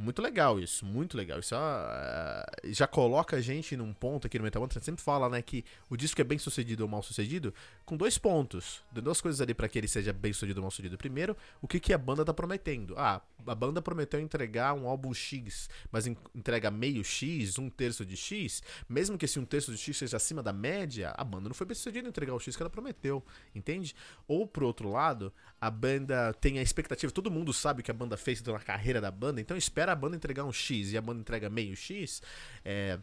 Muito 0.00 0.22
legal 0.22 0.60
isso, 0.60 0.86
muito 0.86 1.16
legal. 1.16 1.40
Isso 1.40 1.56
uh, 1.56 2.72
já 2.72 2.86
coloca 2.86 3.34
a 3.34 3.40
gente 3.40 3.76
num 3.76 3.92
ponto 3.92 4.28
aqui 4.28 4.38
no 4.38 4.44
Metal 4.44 4.62
Mantra. 4.62 4.80
sempre 4.80 5.02
fala, 5.02 5.28
né, 5.28 5.42
que 5.42 5.64
o 5.90 5.96
disco 5.96 6.20
é 6.20 6.24
bem 6.24 6.38
sucedido 6.38 6.84
ou 6.84 6.88
mal 6.88 7.02
sucedido, 7.02 7.52
com 7.84 7.96
dois 7.96 8.16
pontos. 8.16 8.80
Duas 8.92 9.20
coisas 9.20 9.40
ali 9.40 9.54
para 9.54 9.68
que 9.68 9.76
ele 9.76 9.88
seja 9.88 10.12
bem 10.12 10.32
sucedido 10.32 10.60
ou 10.60 10.62
mal 10.62 10.70
sucedido. 10.70 10.96
Primeiro, 10.96 11.36
o 11.60 11.66
que, 11.66 11.80
que 11.80 11.92
a 11.92 11.98
banda 11.98 12.24
tá 12.24 12.32
prometendo. 12.32 12.94
Ah, 12.96 13.20
a 13.44 13.54
banda 13.56 13.82
prometeu 13.82 14.20
entregar 14.20 14.72
um 14.72 14.86
álbum 14.86 15.12
X, 15.12 15.68
mas 15.90 16.06
entrega 16.06 16.70
meio 16.70 17.02
X, 17.02 17.58
um 17.58 17.68
terço 17.68 18.06
de 18.06 18.16
X. 18.16 18.62
Mesmo 18.88 19.18
que 19.18 19.24
esse 19.24 19.40
um 19.40 19.44
terço 19.44 19.72
de 19.72 19.78
X 19.78 19.96
seja 19.96 20.16
acima 20.16 20.44
da 20.44 20.52
média, 20.52 21.12
a 21.16 21.24
banda 21.24 21.48
não 21.48 21.54
foi 21.54 21.66
bem 21.66 21.74
sucedida 21.74 22.06
em 22.06 22.10
entregar 22.10 22.34
o 22.34 22.38
X 22.38 22.54
que 22.54 22.62
ela 22.62 22.70
prometeu, 22.70 23.24
entende? 23.52 23.96
Ou 24.28 24.46
pro 24.46 24.64
outro 24.64 24.90
lado, 24.90 25.32
a 25.60 25.68
banda 25.68 26.32
tem 26.34 26.60
a 26.60 26.62
expectativa, 26.62 27.10
todo 27.10 27.32
mundo 27.32 27.52
sabe 27.52 27.80
o 27.80 27.84
que 27.84 27.90
a 27.90 27.94
banda 27.94 28.16
fez 28.16 28.40
na 28.42 28.60
carreira 28.60 29.00
da 29.00 29.10
banda, 29.10 29.40
então 29.40 29.56
espera 29.56 29.87
espera 29.88 29.92
a 29.92 29.96
banda 29.96 30.16
entregar 30.16 30.44
um 30.44 30.52
X 30.52 30.92
e 30.92 30.98
a 30.98 31.00
banda 31.00 31.20
entrega 31.20 31.48
meio 31.48 31.74
X, 31.74 32.22
é, 32.64 32.98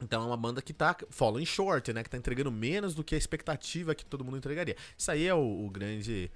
então 0.00 0.22
é 0.22 0.26
uma 0.26 0.36
banda 0.36 0.62
que 0.62 0.72
tá 0.72 0.96
falling 1.10 1.44
short, 1.44 1.92
né? 1.92 2.02
Que 2.02 2.10
tá 2.10 2.16
entregando 2.16 2.50
menos 2.50 2.94
do 2.94 3.04
que 3.04 3.14
a 3.14 3.18
expectativa 3.18 3.94
que 3.94 4.04
todo 4.04 4.24
mundo 4.24 4.36
entregaria. 4.36 4.76
Isso 4.96 5.10
aí 5.10 5.26
é 5.26 5.34
o, 5.34 5.66
o 5.66 5.70
grande 5.70 6.30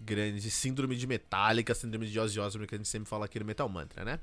grande 0.00 0.50
síndrome 0.50 0.96
de 0.96 1.06
Metallica, 1.06 1.72
síndrome 1.74 2.06
de 2.06 2.18
Ozzy 2.18 2.38
Osbourne, 2.38 2.66
que 2.66 2.74
a 2.74 2.78
gente 2.78 2.88
sempre 2.88 3.08
fala 3.08 3.24
aqui 3.24 3.38
no 3.38 3.44
Metal 3.44 3.68
Mantra, 3.68 4.04
né? 4.04 4.18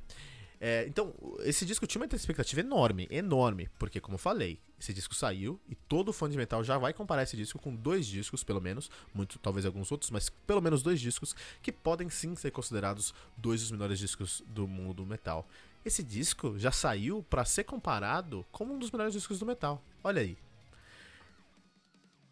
É, 0.64 0.86
então, 0.88 1.12
esse 1.40 1.66
disco 1.66 1.88
tinha 1.88 2.00
uma 2.00 2.16
expectativa 2.16 2.62
enorme, 2.62 3.08
enorme, 3.10 3.68
porque, 3.80 4.00
como 4.00 4.14
eu 4.14 4.20
falei, 4.20 4.60
esse 4.80 4.94
disco 4.94 5.16
saiu 5.16 5.60
e 5.68 5.74
todo 5.74 6.14
fã 6.14 6.30
de 6.30 6.38
metal 6.38 6.64
já 6.64 6.78
vai 6.78 6.94
comparar 6.94 7.24
esse 7.24 7.36
disco 7.36 7.58
com 7.58 7.76
dois 7.76 8.06
discos, 8.06 8.44
pelo 8.44 8.62
menos, 8.62 8.92
muito, 9.12 9.40
talvez 9.40 9.66
alguns 9.66 9.92
outros, 9.92 10.12
mas 10.12 10.30
pelo 10.30 10.62
menos 10.62 10.84
dois 10.84 11.02
discos 11.02 11.36
que 11.64 11.72
podem 11.72 12.12
sim 12.12 12.36
ser 12.36 12.52
considerados 12.52 13.12
dois 13.36 13.62
dos 13.62 13.72
melhores 13.72 13.98
discos 13.98 14.44
do 14.46 14.68
mundo 14.68 14.98
do 14.98 15.06
metal. 15.08 15.48
Esse 15.84 16.04
disco 16.04 16.54
já 16.60 16.72
saiu 16.72 17.26
para 17.28 17.44
ser 17.44 17.64
comparado 17.64 18.46
como 18.52 18.76
um 18.76 18.78
dos 18.78 18.92
melhores 18.92 19.14
discos 19.14 19.40
do 19.40 19.48
metal. 19.48 19.84
Olha 20.04 20.22
aí. 20.22 20.38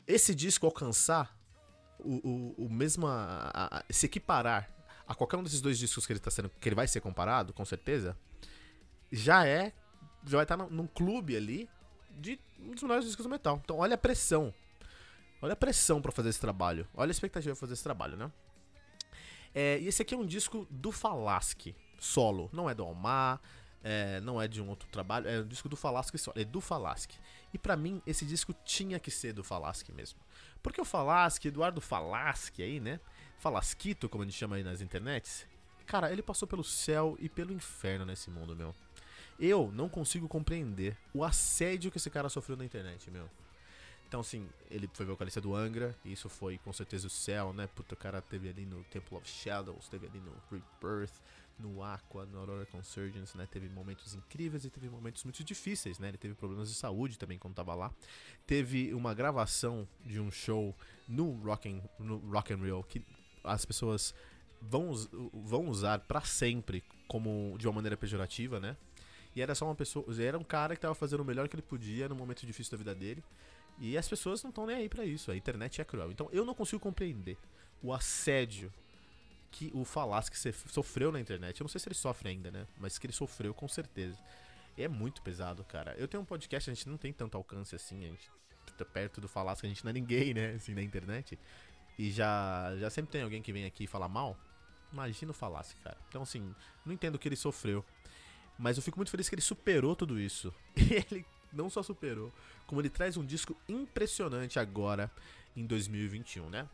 Esse 0.06 0.36
disco 0.36 0.68
alcançar 0.68 1.36
o, 1.98 2.56
o, 2.58 2.66
o 2.66 2.70
mesmo. 2.70 3.08
A, 3.08 3.52
a, 3.54 3.84
se 3.90 4.06
equiparar 4.06 4.70
a 5.10 5.16
qualquer 5.16 5.38
um 5.38 5.44
desses 5.44 5.60
dois 5.60 5.80
discos 5.80 6.06
que 6.06 6.14
ele 6.14 6.20
tá 6.20 6.30
sendo. 6.30 6.50
que 6.50 6.70
ele 6.70 6.76
vai 6.76 6.88
ser 6.88 7.02
comparado, 7.02 7.52
com 7.52 7.66
certeza, 7.66 8.16
já 9.12 9.46
é. 9.46 9.74
Já 10.24 10.38
vai 10.38 10.44
estar 10.44 10.58
tá 10.58 10.68
num 10.70 10.86
clube 10.86 11.36
ali 11.36 11.68
de 12.12 12.40
um 12.60 12.72
dos 12.72 12.84
melhores 12.84 13.06
discos 13.06 13.24
do 13.24 13.30
metal. 13.30 13.60
Então 13.64 13.78
olha 13.78 13.96
a 13.96 13.98
pressão. 13.98 14.54
Olha 15.42 15.54
a 15.54 15.56
pressão 15.56 16.02
para 16.02 16.12
fazer 16.12 16.30
esse 16.30 16.40
trabalho. 16.40 16.88
Olha 16.94 17.10
a 17.10 17.12
expectativa 17.12 17.56
pra 17.56 17.60
fazer 17.60 17.74
esse 17.74 17.84
trabalho, 17.84 18.16
né? 18.18 18.32
É, 19.56 19.80
e 19.80 19.88
esse 19.88 20.02
aqui 20.02 20.14
é 20.14 20.18
um 20.18 20.26
disco 20.26 20.68
do 20.70 20.92
Falaschi, 20.92 21.76
solo. 21.98 22.50
Não 22.54 22.70
é 22.70 22.76
do 22.76 22.84
Almar, 22.84 23.42
é, 23.82 24.20
não 24.20 24.40
é 24.40 24.48
de 24.48 24.62
um 24.62 24.70
outro 24.70 24.88
trabalho, 24.90 25.28
é 25.28 25.40
um 25.40 25.48
disco 25.48 25.68
do 25.68 25.76
Falaschi 25.76 26.18
solo. 26.20 26.40
É 26.40 26.44
do 26.44 26.62
Falaschi. 26.62 27.20
E 27.52 27.58
para 27.58 27.76
mim, 27.76 28.02
esse 28.06 28.26
disco 28.26 28.54
tinha 28.64 29.00
que 29.00 29.10
ser 29.10 29.34
do 29.34 29.44
Falaschi 29.44 29.92
mesmo. 29.92 30.20
Porque 30.62 30.80
o 30.80 30.86
Falaschi, 30.86 31.48
Eduardo 31.48 31.82
Falaschi 31.82 32.62
aí, 32.62 32.80
né? 32.80 33.00
Falasquito, 33.40 34.10
como 34.10 34.24
a 34.24 34.26
gente 34.26 34.38
chama 34.38 34.58
aí 34.58 34.64
nas 34.64 34.82
internets. 34.82 35.48
Cara, 35.86 36.12
ele 36.12 36.22
passou 36.22 36.48
pelo 36.48 36.64
céu 36.64 37.18
e 37.20 37.28
pelo 37.28 37.52
inferno 37.52 38.06
nesse 38.06 38.30
mundo, 38.30 38.56
meu. 38.56 38.76
Eu 39.40 39.72
não 39.74 39.88
consigo 39.88 40.28
compreender 40.28 40.98
o 41.14 41.24
assédio 41.24 41.90
que 41.90 41.98
esse 41.98 42.10
cara 42.10 42.30
sofreu 42.30 42.58
na 42.58 42.66
internet, 42.66 43.10
meu. 43.10 43.30
Então, 44.08 44.20
assim, 44.20 44.50
ele 44.70 44.90
foi 44.92 45.06
vocalista 45.06 45.40
do 45.40 45.56
Angra, 45.56 45.96
e 46.04 46.12
isso 46.12 46.28
foi 46.28 46.58
com 46.58 46.74
certeza 46.74 47.08
o 47.08 47.10
céu, 47.10 47.54
né? 47.54 47.68
Puta, 47.68 47.94
o 47.94 47.98
cara 47.98 48.22
teve 48.22 48.50
ali 48.50 48.66
no 48.66 48.84
Temple 48.86 49.18
of 49.18 49.30
Shadows, 49.30 49.88
teve 49.88 50.08
ali 50.08 50.20
no 50.20 50.34
Rebirth, 50.52 51.14
no 51.60 51.84
Aqua, 51.84 52.26
no 52.26 52.40
Aurora 52.40 52.66
Consurgence, 52.66 53.38
né? 53.38 53.48
Teve 53.50 53.70
momentos 53.70 54.16
incríveis 54.16 54.66
e 54.66 54.70
teve 54.70 54.90
momentos 54.90 55.24
muito 55.24 55.44
difíceis, 55.44 56.00
né? 56.00 56.10
Ele 56.10 56.18
teve 56.18 56.34
problemas 56.34 56.70
de 56.70 56.76
saúde 56.76 57.20
também 57.20 57.38
quando 57.38 57.54
tava 57.54 57.76
lá. 57.76 57.94
Teve 58.48 58.94
uma 58.94 59.14
gravação 59.14 59.88
de 60.04 60.20
um 60.20 60.32
show 60.32 60.76
no 61.08 61.32
Rock 61.44 61.70
and, 61.70 61.82
no 62.04 62.18
rock 62.32 62.52
and 62.52 62.58
Roll 62.58 62.84
que 62.84 63.06
as 63.44 63.66
pessoas 63.66 64.14
vão, 64.62 64.92
vão 65.34 65.68
usar 65.68 66.00
para 66.00 66.22
sempre 66.22 66.84
como 67.08 67.56
de 67.58 67.68
uma 67.68 67.74
maneira 67.74 67.98
pejorativa, 67.98 68.60
né? 68.60 68.76
E 69.36 69.42
era 69.42 69.54
só 69.56 69.66
uma 69.66 69.76
pessoa, 69.76 70.06
era 70.22 70.38
um 70.38 70.44
cara 70.44 70.76
que 70.76 70.82
tava 70.82 70.96
fazendo 70.96 71.22
o 71.22 71.26
melhor 71.26 71.48
que 71.48 71.56
ele 71.56 71.64
podia 71.64 72.10
no 72.10 72.16
momento 72.16 72.46
difícil 72.46 72.72
da 72.72 72.78
vida 72.78 72.96
dele. 72.96 73.24
E 73.80 73.98
as 73.98 74.08
pessoas 74.08 74.44
não 74.44 74.50
estão 74.50 74.66
nem 74.66 74.76
aí 74.76 74.90
para 74.90 75.06
isso. 75.06 75.32
A 75.32 75.36
internet 75.36 75.80
é 75.80 75.86
cruel. 75.86 76.12
Então 76.12 76.28
eu 76.32 76.44
não 76.44 76.54
consigo 76.54 76.80
compreender 76.80 77.38
o 77.82 77.94
assédio 77.94 78.74
que 79.52 79.72
o 79.74 79.84
Falasque 79.84 80.38
sofreu 80.68 81.12
na 81.12 81.20
internet. 81.20 81.60
Eu 81.60 81.64
não 81.64 81.70
sei 81.70 81.80
se 81.80 81.88
ele 81.88 81.96
sofre 81.96 82.30
ainda, 82.30 82.52
né? 82.52 82.68
Mas 82.78 82.98
que 82.98 83.06
ele 83.06 83.14
sofreu 83.14 83.54
com 83.54 83.68
certeza. 83.68 84.18
É 84.78 84.88
muito 84.88 85.22
pesado, 85.22 85.64
cara. 85.64 85.96
Eu 85.98 86.08
tenho 86.08 86.22
um 86.22 86.26
podcast, 86.26 86.70
a 86.70 86.74
gente 86.74 86.88
não 86.88 86.98
tem 86.98 87.12
tanto 87.12 87.36
alcance 87.36 87.76
assim, 87.76 88.06
a 88.06 88.10
gente 88.10 88.30
tá 88.78 88.86
perto 88.86 89.20
do 89.20 89.28
Falasque, 89.28 89.66
a 89.66 89.70
gente 89.70 89.84
não 89.84 89.90
é 89.90 89.94
ninguém, 89.94 90.34
né? 90.34 90.52
Assim, 90.52 90.74
na 90.74 90.82
internet. 90.82 91.38
E 92.00 92.12
já, 92.12 92.74
já 92.80 92.90
sempre 92.90 93.12
tem 93.12 93.24
alguém 93.24 93.42
que 93.42 93.52
vem 93.52 93.66
aqui 93.66 93.86
falar 93.86 94.08
mal. 94.08 94.38
Imagina 94.94 95.32
o 95.32 95.34
Falasque, 95.34 95.78
cara. 95.82 95.98
Então, 96.08 96.22
assim, 96.22 96.56
não 96.86 96.94
entendo 96.94 97.16
o 97.16 97.20
que 97.20 97.28
ele 97.28 97.36
sofreu. 97.36 97.84
Mas 98.58 98.78
eu 98.78 98.84
fico 98.84 98.98
muito 98.98 99.12
feliz 99.12 99.28
que 99.28 99.36
ele 99.36 99.42
superou 99.42 99.98
tudo 99.98 100.18
isso. 100.18 100.54
E 100.80 100.94
ele 101.12 101.26
não 101.52 101.70
só 101.70 101.84
superou, 101.84 102.32
como 102.66 102.80
ele 102.80 102.90
traz 102.90 103.18
um 103.18 103.26
disco 103.26 103.54
impressionante 103.68 104.60
agora 104.60 105.12
em 105.58 105.66
2021, 105.66 106.50
né? 106.50 106.70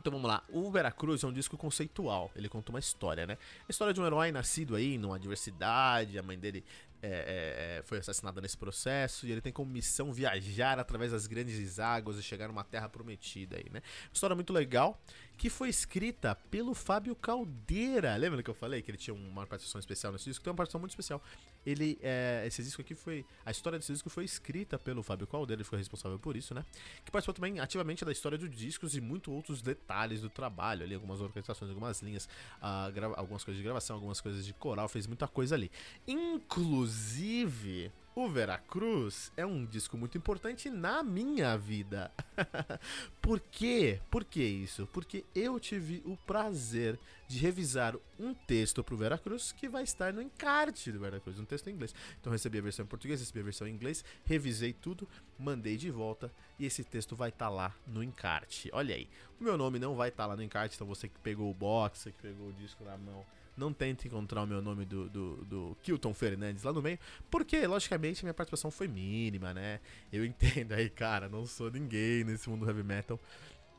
Então 0.00 0.10
vamos 0.10 0.26
lá, 0.26 0.42
o 0.48 0.70
Veracruz 0.70 1.22
é 1.22 1.26
um 1.26 1.32
disco 1.32 1.58
conceitual, 1.58 2.30
ele 2.34 2.48
conta 2.48 2.70
uma 2.70 2.78
história, 2.78 3.26
né? 3.26 3.36
A 3.68 3.70
história 3.70 3.92
de 3.92 4.00
um 4.00 4.06
herói 4.06 4.32
nascido 4.32 4.74
aí 4.74 4.96
numa 4.96 5.16
adversidade, 5.16 6.18
a 6.18 6.22
mãe 6.22 6.38
dele 6.38 6.64
é, 7.02 7.08
é, 7.08 7.78
é, 7.78 7.82
foi 7.82 7.98
assassinada 7.98 8.40
nesse 8.40 8.56
processo 8.56 9.26
e 9.26 9.32
ele 9.32 9.40
tem 9.40 9.52
como 9.52 9.70
missão 9.70 10.12
viajar 10.12 10.78
através 10.78 11.12
das 11.12 11.26
grandes 11.26 11.78
águas 11.78 12.18
e 12.18 12.22
chegar 12.22 12.48
numa 12.48 12.64
terra 12.64 12.88
prometida 12.88 13.56
aí, 13.56 13.66
né? 13.70 13.80
Uma 14.04 14.14
história 14.14 14.36
muito 14.36 14.52
legal 14.52 15.00
que 15.40 15.48
foi 15.48 15.70
escrita 15.70 16.34
pelo 16.50 16.74
Fábio 16.74 17.16
Caldeira. 17.16 18.14
Lembra 18.14 18.42
que 18.42 18.50
eu 18.50 18.54
falei 18.54 18.82
que 18.82 18.90
ele 18.90 18.98
tinha 18.98 19.14
uma 19.14 19.46
participação 19.46 19.78
especial 19.78 20.12
nesse 20.12 20.26
disco? 20.26 20.44
Tem 20.44 20.50
uma 20.50 20.56
participação 20.56 20.80
muito 20.80 20.90
especial. 20.90 21.22
Ele, 21.64 21.98
é, 22.02 22.44
esse 22.46 22.62
disco 22.62 22.82
aqui 22.82 22.94
foi, 22.94 23.24
a 23.42 23.50
história 23.50 23.78
desse 23.78 23.90
disco 23.90 24.10
foi 24.10 24.26
escrita 24.26 24.78
pelo 24.78 25.02
Fábio 25.02 25.26
Caldeira, 25.26 25.62
ele 25.62 25.64
foi 25.64 25.78
responsável 25.78 26.18
por 26.18 26.36
isso, 26.36 26.52
né? 26.52 26.62
Que 27.06 27.10
participou 27.10 27.32
também 27.32 27.58
ativamente 27.58 28.04
da 28.04 28.12
história 28.12 28.36
dos 28.36 28.54
discos 28.54 28.94
e 28.94 29.00
muito 29.00 29.32
outros 29.32 29.62
detalhes 29.62 30.20
do 30.20 30.28
trabalho 30.28 30.84
ali, 30.84 30.94
algumas 30.94 31.22
orquestrações, 31.22 31.70
algumas 31.70 32.02
linhas, 32.02 32.26
uh, 32.60 33.16
algumas 33.16 33.42
coisas 33.42 33.56
de 33.56 33.64
gravação, 33.64 33.96
algumas 33.96 34.20
coisas 34.20 34.44
de 34.44 34.52
coral, 34.52 34.90
fez 34.90 35.06
muita 35.06 35.26
coisa 35.26 35.54
ali. 35.54 35.70
Inclusive 36.06 36.50
Inclusive, 37.20 37.92
o 38.14 38.28
Veracruz 38.28 39.32
é 39.36 39.46
um 39.46 39.64
disco 39.64 39.96
muito 39.96 40.18
importante 40.18 40.68
na 40.68 41.02
minha 41.02 41.56
vida. 41.56 42.10
Por 43.22 43.38
quê? 43.40 44.00
Por 44.10 44.24
que 44.24 44.42
isso? 44.42 44.88
Porque 44.92 45.24
eu 45.34 45.60
tive 45.60 46.02
o 46.04 46.16
prazer 46.16 46.98
de 47.28 47.38
revisar 47.38 47.94
um 48.18 48.34
texto 48.34 48.82
pro 48.82 48.96
Veracruz 48.96 49.52
que 49.52 49.68
vai 49.68 49.84
estar 49.84 50.12
no 50.12 50.20
encarte 50.20 50.90
do 50.90 50.98
Veracruz, 50.98 51.38
um 51.38 51.44
texto 51.44 51.70
em 51.70 51.74
inglês. 51.74 51.94
Então 52.20 52.32
recebi 52.32 52.58
a 52.58 52.62
versão 52.62 52.84
em 52.84 52.88
português, 52.88 53.20
recebi 53.20 53.40
a 53.40 53.44
versão 53.44 53.68
em 53.68 53.72
inglês, 53.72 54.04
revisei 54.24 54.72
tudo, 54.72 55.08
mandei 55.38 55.76
de 55.76 55.90
volta 55.90 56.32
e 56.58 56.66
esse 56.66 56.82
texto 56.82 57.14
vai 57.14 57.28
estar 57.28 57.46
tá 57.46 57.50
lá 57.50 57.74
no 57.86 58.02
encarte. 58.02 58.68
Olha 58.72 58.94
aí, 58.94 59.08
o 59.40 59.44
meu 59.44 59.56
nome 59.56 59.78
não 59.78 59.94
vai 59.94 60.08
estar 60.08 60.24
tá 60.24 60.28
lá 60.28 60.36
no 60.36 60.42
encarte, 60.42 60.74
então 60.74 60.86
você 60.86 61.08
que 61.08 61.18
pegou 61.20 61.48
o 61.48 61.54
box, 61.54 62.10
que 62.10 62.22
pegou 62.22 62.48
o 62.48 62.52
disco 62.52 62.82
na 62.84 62.98
mão 62.98 63.24
não 63.56 63.72
tente 63.72 64.08
encontrar 64.08 64.42
o 64.42 64.46
meu 64.46 64.62
nome 64.62 64.84
do, 64.84 65.08
do, 65.08 65.36
do 65.44 65.76
Kilton 65.82 66.14
Fernandes 66.14 66.62
lá 66.62 66.72
no 66.72 66.82
meio, 66.82 66.98
porque, 67.30 67.66
logicamente, 67.66 68.24
minha 68.24 68.34
participação 68.34 68.70
foi 68.70 68.88
mínima, 68.88 69.52
né? 69.52 69.80
Eu 70.12 70.24
entendo 70.26 70.72
aí, 70.72 70.88
cara, 70.88 71.28
não 71.28 71.46
sou 71.46 71.70
ninguém 71.70 72.24
nesse 72.24 72.48
mundo 72.48 72.66
heavy 72.66 72.82
metal. 72.82 73.18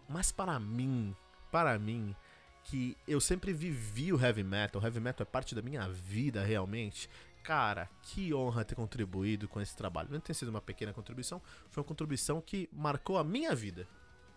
Mas 0.07 0.31
para 0.31 0.59
mim, 0.59 1.15
para 1.51 1.77
mim, 1.79 2.15
que 2.63 2.97
eu 3.07 3.19
sempre 3.19 3.53
vivi 3.53 4.11
o 4.13 4.21
heavy 4.21 4.43
metal, 4.43 4.81
o 4.81 4.85
heavy 4.85 4.99
metal 4.99 5.23
é 5.23 5.29
parte 5.29 5.55
da 5.55 5.61
minha 5.61 5.87
vida 5.89 6.43
realmente. 6.43 7.09
Cara, 7.43 7.89
que 8.03 8.33
honra 8.33 8.63
ter 8.63 8.75
contribuído 8.75 9.47
com 9.47 9.59
esse 9.59 9.75
trabalho. 9.75 10.09
Não 10.11 10.19
tem 10.19 10.33
sido 10.33 10.49
uma 10.49 10.61
pequena 10.61 10.93
contribuição, 10.93 11.41
foi 11.69 11.81
uma 11.81 11.87
contribuição 11.87 12.39
que 12.39 12.69
marcou 12.71 13.17
a 13.17 13.23
minha 13.23 13.55
vida 13.55 13.87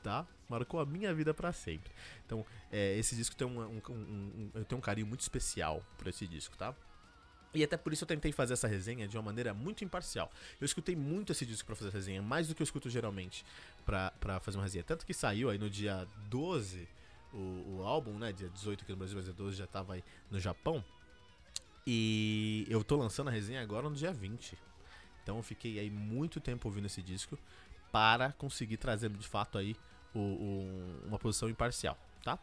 tá? 0.04 0.26
Marcou 0.48 0.78
a 0.78 0.86
minha 0.86 1.12
vida 1.14 1.32
para 1.32 1.50
sempre. 1.52 1.90
Então, 2.26 2.44
é, 2.70 2.96
esse 2.98 3.16
disco 3.16 3.34
tem 3.34 3.46
um, 3.46 3.58
um, 3.58 3.80
um, 3.88 4.50
eu 4.54 4.64
tenho 4.64 4.78
um 4.78 4.82
carinho 4.82 5.06
muito 5.06 5.22
especial 5.22 5.82
por 5.96 6.06
esse 6.06 6.26
disco, 6.26 6.54
tá? 6.56 6.74
E 7.54 7.64
até 7.64 7.76
por 7.76 7.92
isso 7.92 8.04
eu 8.04 8.08
tentei 8.08 8.32
fazer 8.32 8.52
essa 8.52 8.68
resenha 8.68 9.08
de 9.08 9.16
uma 9.16 9.22
maneira 9.22 9.54
muito 9.54 9.82
imparcial. 9.82 10.30
Eu 10.60 10.64
escutei 10.64 10.94
muito 10.94 11.32
esse 11.32 11.46
disco 11.46 11.64
para 11.64 11.74
fazer 11.74 11.88
essa 11.88 11.96
resenha, 11.96 12.20
mais 12.20 12.48
do 12.48 12.54
que 12.54 12.60
eu 12.60 12.64
escuto 12.64 12.90
geralmente 12.90 13.46
pra, 13.86 14.12
fazer 14.40 14.58
uma 14.58 14.64
resenha. 14.64 14.84
Tanto 14.84 15.06
que 15.06 15.14
saiu 15.14 15.48
aí 15.48 15.56
no 15.56 15.70
dia 15.70 16.06
12 16.28 16.86
o, 17.32 17.78
o 17.78 17.82
álbum, 17.84 18.18
né? 18.18 18.32
Dia 18.32 18.48
18 18.48 18.82
aqui 18.82 18.92
no 18.92 18.98
Brasil, 18.98 19.16
mas 19.16 19.24
dia 19.24 19.34
12 19.34 19.56
já 19.56 19.66
tava 19.66 19.94
aí 19.94 20.04
no 20.30 20.38
Japão. 20.38 20.84
E 21.86 22.66
eu 22.68 22.82
tô 22.84 22.96
lançando 22.96 23.28
a 23.28 23.30
resenha 23.30 23.62
agora 23.62 23.88
no 23.88 23.94
dia 23.94 24.12
20. 24.12 24.58
Então 25.22 25.36
eu 25.36 25.42
fiquei 25.42 25.78
aí 25.78 25.88
muito 25.88 26.40
tempo 26.40 26.68
ouvindo 26.68 26.86
esse 26.86 27.00
disco 27.00 27.38
para 27.92 28.32
conseguir 28.32 28.76
trazer 28.76 29.08
de 29.08 29.28
fato 29.28 29.56
aí 29.56 29.76
o, 30.14 30.18
o, 30.18 31.06
uma 31.06 31.18
posição 31.18 31.48
imparcial, 31.48 31.98
tá? 32.22 32.38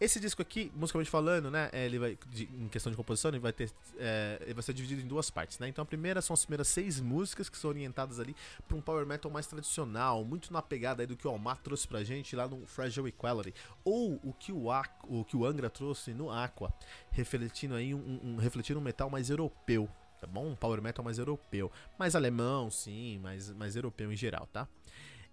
Esse 0.00 0.20
disco 0.20 0.40
aqui, 0.40 0.70
musicalmente 0.76 1.10
falando, 1.10 1.50
né, 1.50 1.70
é, 1.72 1.84
ele 1.84 1.98
vai, 1.98 2.16
de, 2.28 2.44
em 2.44 2.68
questão 2.68 2.88
de 2.88 2.96
composição, 2.96 3.32
ele 3.32 3.40
vai 3.40 3.52
ter, 3.52 3.68
é, 3.98 4.38
ele 4.42 4.54
vai 4.54 4.62
ser 4.62 4.72
dividido 4.72 5.02
em 5.02 5.08
duas 5.08 5.28
partes, 5.28 5.58
né? 5.58 5.66
Então 5.66 5.82
a 5.82 5.86
primeira 5.86 6.22
são 6.22 6.34
as 6.34 6.44
primeiras 6.44 6.68
seis 6.68 7.00
músicas 7.00 7.48
que 7.48 7.58
são 7.58 7.68
orientadas 7.68 8.20
ali 8.20 8.36
para 8.68 8.76
um 8.76 8.80
power 8.80 9.04
metal 9.04 9.28
mais 9.28 9.48
tradicional, 9.48 10.24
muito 10.24 10.52
na 10.52 10.62
pegada 10.62 11.02
aí 11.02 11.06
do 11.06 11.16
que 11.16 11.26
o 11.26 11.30
Almar 11.30 11.58
trouxe 11.64 11.88
pra 11.88 12.04
gente 12.04 12.36
lá 12.36 12.46
no 12.46 12.64
Fragile 12.64 13.08
Equality, 13.08 13.52
ou 13.84 14.20
o 14.22 14.32
que 14.32 14.52
o, 14.52 14.70
Aqua, 14.70 15.10
o, 15.10 15.24
que 15.24 15.36
o 15.36 15.44
Angra 15.44 15.68
trouxe 15.68 16.14
no 16.14 16.30
Aqua, 16.30 16.72
refletindo 17.10 17.74
aí 17.74 17.92
um, 17.92 18.20
um, 18.22 18.36
refletindo 18.36 18.78
um 18.78 18.82
metal 18.82 19.10
mais 19.10 19.30
europeu, 19.30 19.88
tá 20.20 20.28
bom? 20.28 20.46
Um 20.46 20.54
power 20.54 20.80
metal 20.80 21.04
mais 21.04 21.18
europeu, 21.18 21.72
mais 21.98 22.14
alemão, 22.14 22.70
sim, 22.70 23.18
mais, 23.18 23.50
mais 23.50 23.74
europeu 23.74 24.12
em 24.12 24.16
geral, 24.16 24.46
tá? 24.52 24.68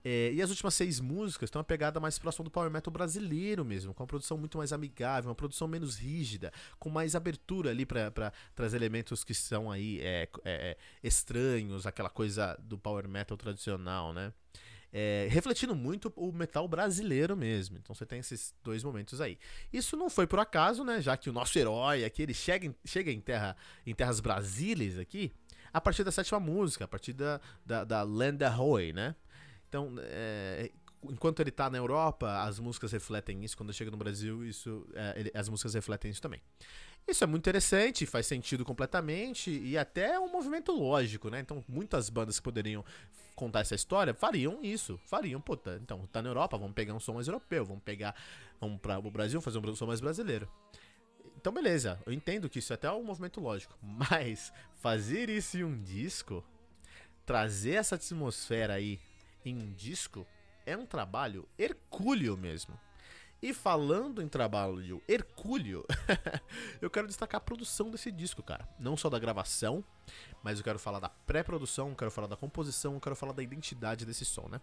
É, 0.07 0.31
e 0.31 0.39
as 0.39 0.51
últimas 0.51 0.75
seis 0.75 0.99
músicas 0.99 1.47
estão 1.47 1.59
uma 1.59 1.65
pegada 1.65 1.99
mais 1.99 2.19
próxima 2.19 2.43
do 2.43 2.51
power 2.51 2.69
metal 2.69 2.93
brasileiro 2.93 3.65
mesmo, 3.65 3.91
com 3.91 4.03
uma 4.03 4.07
produção 4.07 4.37
muito 4.37 4.59
mais 4.59 4.71
amigável, 4.71 5.29
uma 5.29 5.35
produção 5.35 5.67
menos 5.67 5.97
rígida, 5.97 6.53
com 6.77 6.91
mais 6.91 7.15
abertura 7.15 7.71
ali 7.71 7.87
para 7.87 8.31
trazer 8.53 8.77
elementos 8.77 9.23
que 9.23 9.33
são 9.33 9.71
aí 9.71 9.99
é, 10.01 10.29
é, 10.43 10.53
é, 10.69 10.77
estranhos, 11.03 11.87
aquela 11.87 12.09
coisa 12.09 12.55
do 12.61 12.77
power 12.77 13.07
metal 13.07 13.35
tradicional, 13.35 14.13
né? 14.13 14.31
é, 14.97 15.27
refletindo 15.29 15.75
muito 15.75 16.13
o 16.15 16.31
metal 16.31 16.65
brasileiro 16.69 17.35
mesmo. 17.35 17.77
Então 17.77 17.93
você 17.93 18.05
tem 18.05 18.19
esses 18.19 18.55
dois 18.63 18.81
momentos 18.81 19.19
aí. 19.19 19.37
Isso 19.73 19.97
não 19.97 20.09
foi 20.09 20.25
por 20.25 20.39
acaso, 20.39 20.85
né? 20.85 21.01
Já 21.01 21.17
que 21.17 21.29
o 21.29 21.33
nosso 21.33 21.59
herói 21.59 22.05
aqui, 22.05 22.21
ele 22.21 22.33
chega 22.33 22.65
em, 22.65 22.75
chega 22.85 23.11
em, 23.11 23.19
terra, 23.19 23.57
em 23.85 23.93
terras 23.93 24.21
brasileiras 24.21 24.97
aqui, 24.97 25.33
a 25.73 25.81
partir 25.81 26.05
da 26.05 26.13
sétima 26.13 26.39
música, 26.39 26.85
a 26.85 26.87
partir 26.87 27.11
da, 27.11 27.41
da, 27.65 27.83
da 27.83 28.03
Lenda 28.03 28.49
Hoy, 28.57 28.93
né? 28.93 29.15
Então, 29.75 29.93
é, 29.99 30.71
enquanto 31.03 31.41
ele 31.41 31.51
tá 31.51 31.69
na 31.69 31.77
Europa, 31.77 32.43
as 32.43 32.59
músicas 32.59 32.93
refletem 32.93 33.43
isso. 33.43 33.57
Quando 33.57 33.73
chega 33.73 33.91
no 33.91 33.97
Brasil, 33.97 34.45
isso, 34.45 34.87
é, 34.93 35.19
ele, 35.19 35.31
as 35.33 35.49
músicas 35.49 35.73
refletem 35.73 36.09
isso 36.09 36.21
também. 36.21 36.41
Isso 37.05 37.25
é 37.25 37.27
muito 37.27 37.43
interessante, 37.43 38.05
faz 38.05 38.25
sentido 38.25 38.63
completamente 38.63 39.51
e 39.51 39.77
até 39.77 40.13
é 40.13 40.19
um 40.19 40.31
movimento 40.31 40.71
lógico, 40.71 41.29
né? 41.29 41.41
Então, 41.41 41.61
muitas 41.67 42.09
bandas 42.09 42.39
que 42.39 42.43
poderiam 42.43 42.85
contar 43.35 43.59
essa 43.59 43.75
história 43.75 44.13
fariam 44.13 44.59
isso, 44.63 44.97
fariam, 45.05 45.41
puta, 45.41 45.77
então 45.83 46.07
tá 46.07 46.21
na 46.21 46.29
Europa, 46.29 46.57
vamos 46.57 46.73
pegar 46.73 46.93
um 46.93 46.99
som 46.99 47.13
mais 47.13 47.27
europeu, 47.27 47.65
vamos 47.65 47.83
pegar, 47.83 48.15
vamos 48.61 48.79
para 48.79 48.97
o 48.97 49.11
Brasil 49.11 49.41
fazer 49.41 49.59
um 49.59 49.75
som 49.75 49.85
mais 49.85 49.99
brasileiro. 49.99 50.49
Então, 51.35 51.53
beleza, 51.53 52.01
eu 52.05 52.13
entendo 52.13 52.49
que 52.49 52.59
isso 52.59 52.71
é 52.71 52.75
até 52.75 52.89
um 52.89 53.03
movimento 53.03 53.41
lógico, 53.41 53.77
mas 53.83 54.53
fazer 54.77 55.29
isso 55.29 55.57
em 55.57 55.65
um 55.65 55.83
disco, 55.83 56.43
trazer 57.25 57.73
essa 57.73 57.95
atmosfera 57.95 58.75
aí 58.75 58.99
em 59.49 59.57
um 59.57 59.73
disco, 59.73 60.25
é 60.65 60.75
um 60.75 60.85
trabalho 60.85 61.47
hercúleo 61.57 62.35
mesmo. 62.35 62.77
E 63.41 63.53
falando 63.53 64.21
em 64.23 64.27
trabalho 64.27 65.03
hercúleo, 65.07 65.85
eu 66.81 66.89
quero 66.89 67.05
destacar 67.05 67.37
a 67.37 67.43
produção 67.43 67.91
desse 67.91 68.11
disco, 68.11 68.41
cara. 68.41 68.67
Não 68.79 68.97
só 68.97 69.09
da 69.09 69.19
gravação, 69.19 69.83
mas 70.41 70.57
eu 70.57 70.63
quero 70.63 70.79
falar 70.79 70.99
da 70.99 71.09
pré-produção, 71.09 71.93
quero 71.93 72.09
falar 72.09 72.27
da 72.27 72.37
composição, 72.37 72.99
quero 72.99 73.15
falar 73.15 73.33
da 73.33 73.43
identidade 73.43 74.05
desse 74.05 74.25
som, 74.25 74.47
né? 74.49 74.59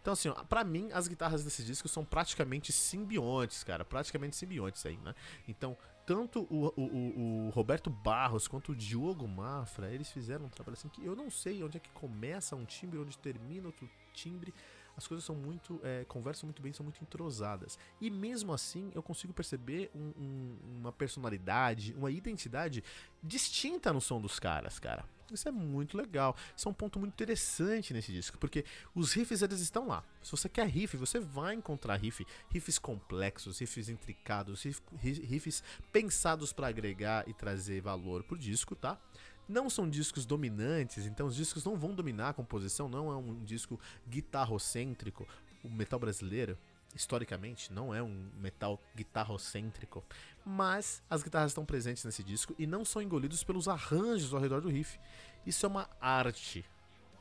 Então, 0.00 0.12
assim, 0.12 0.30
ó, 0.30 0.34
pra 0.44 0.64
mim, 0.64 0.90
as 0.92 1.06
guitarras 1.06 1.44
desse 1.44 1.62
disco 1.62 1.86
são 1.86 2.04
praticamente 2.04 2.72
simbiontes, 2.72 3.62
cara. 3.62 3.84
Praticamente 3.84 4.34
simbiontes 4.34 4.84
aí, 4.84 4.96
né? 4.96 5.14
Então, 5.46 5.76
tanto 6.06 6.42
o, 6.50 6.72
o, 6.76 7.46
o, 7.46 7.50
Roberto 7.50 7.88
Barros 7.88 8.48
quanto 8.48 8.72
o 8.72 8.76
Diogo 8.76 9.28
Mafra, 9.28 9.92
eles 9.92 10.10
fizeram 10.10 10.46
um 10.46 10.50
trabalho 10.50 10.76
assim 10.76 10.88
que 10.88 11.04
eu 11.04 11.14
não 11.14 11.30
sei 11.30 11.62
onde 11.62 11.76
é 11.76 11.80
que 11.80 11.90
começa 11.90 12.56
um 12.56 12.64
timbre, 12.64 12.98
onde 12.98 13.16
termina 13.16 13.68
outro 13.68 13.88
timbre 14.14 14.54
as 14.96 15.06
coisas 15.06 15.24
são 15.24 15.34
muito. 15.34 15.80
É, 15.82 16.04
conversam 16.06 16.46
muito 16.46 16.62
bem, 16.62 16.72
são 16.72 16.84
muito 16.84 17.02
entrosadas. 17.02 17.78
E 18.00 18.10
mesmo 18.10 18.52
assim, 18.52 18.90
eu 18.94 19.02
consigo 19.02 19.32
perceber 19.32 19.90
um, 19.94 20.12
um, 20.16 20.58
uma 20.78 20.92
personalidade, 20.92 21.94
uma 21.96 22.10
identidade 22.10 22.82
distinta 23.22 23.92
no 23.92 24.00
som 24.00 24.20
dos 24.20 24.38
caras, 24.38 24.78
cara. 24.78 25.04
Isso 25.32 25.48
é 25.48 25.52
muito 25.52 25.96
legal. 25.96 26.36
Isso 26.56 26.68
é 26.68 26.70
um 26.70 26.74
ponto 26.74 26.98
muito 26.98 27.14
interessante 27.14 27.92
nesse 27.92 28.12
disco, 28.12 28.38
porque 28.38 28.64
os 28.94 29.12
riffs 29.14 29.42
eles 29.42 29.60
estão 29.60 29.86
lá. 29.86 30.04
Se 30.22 30.30
você 30.30 30.48
quer 30.48 30.68
riff, 30.68 30.96
você 30.96 31.18
vai 31.18 31.54
encontrar 31.54 31.96
riff, 31.96 32.26
riffs 32.50 32.78
complexos, 32.78 33.58
riffs 33.58 33.88
intricados, 33.88 34.62
riffs 35.02 35.62
pensados 35.90 36.52
para 36.52 36.68
agregar 36.68 37.28
e 37.28 37.32
trazer 37.32 37.80
valor 37.80 38.22
pro 38.22 38.38
disco, 38.38 38.76
tá? 38.76 39.00
Não 39.48 39.68
são 39.68 39.88
discos 39.88 40.24
dominantes, 40.24 41.06
então 41.06 41.26
os 41.26 41.36
discos 41.36 41.64
não 41.64 41.76
vão 41.76 41.94
dominar 41.94 42.30
a 42.30 42.34
composição, 42.34 42.88
não 42.88 43.10
é 43.10 43.16
um 43.16 43.44
disco 43.44 43.78
guitarrocêntrico. 44.08 45.26
O 45.62 45.68
metal 45.68 45.98
brasileiro, 45.98 46.58
historicamente, 46.94 47.72
não 47.72 47.94
é 47.94 48.02
um 48.02 48.28
metal 48.40 48.80
guitarrocêntrico, 48.96 50.04
mas 50.44 51.02
as 51.08 51.22
guitarras 51.22 51.50
estão 51.50 51.64
presentes 51.64 52.04
nesse 52.04 52.22
disco 52.22 52.54
e 52.58 52.66
não 52.66 52.84
são 52.84 53.00
engolidos 53.00 53.42
pelos 53.42 53.68
arranjos 53.68 54.32
ao 54.32 54.40
redor 54.40 54.60
do 54.60 54.68
riff. 54.68 54.98
Isso 55.46 55.64
é 55.66 55.68
uma 55.68 55.88
arte. 56.00 56.64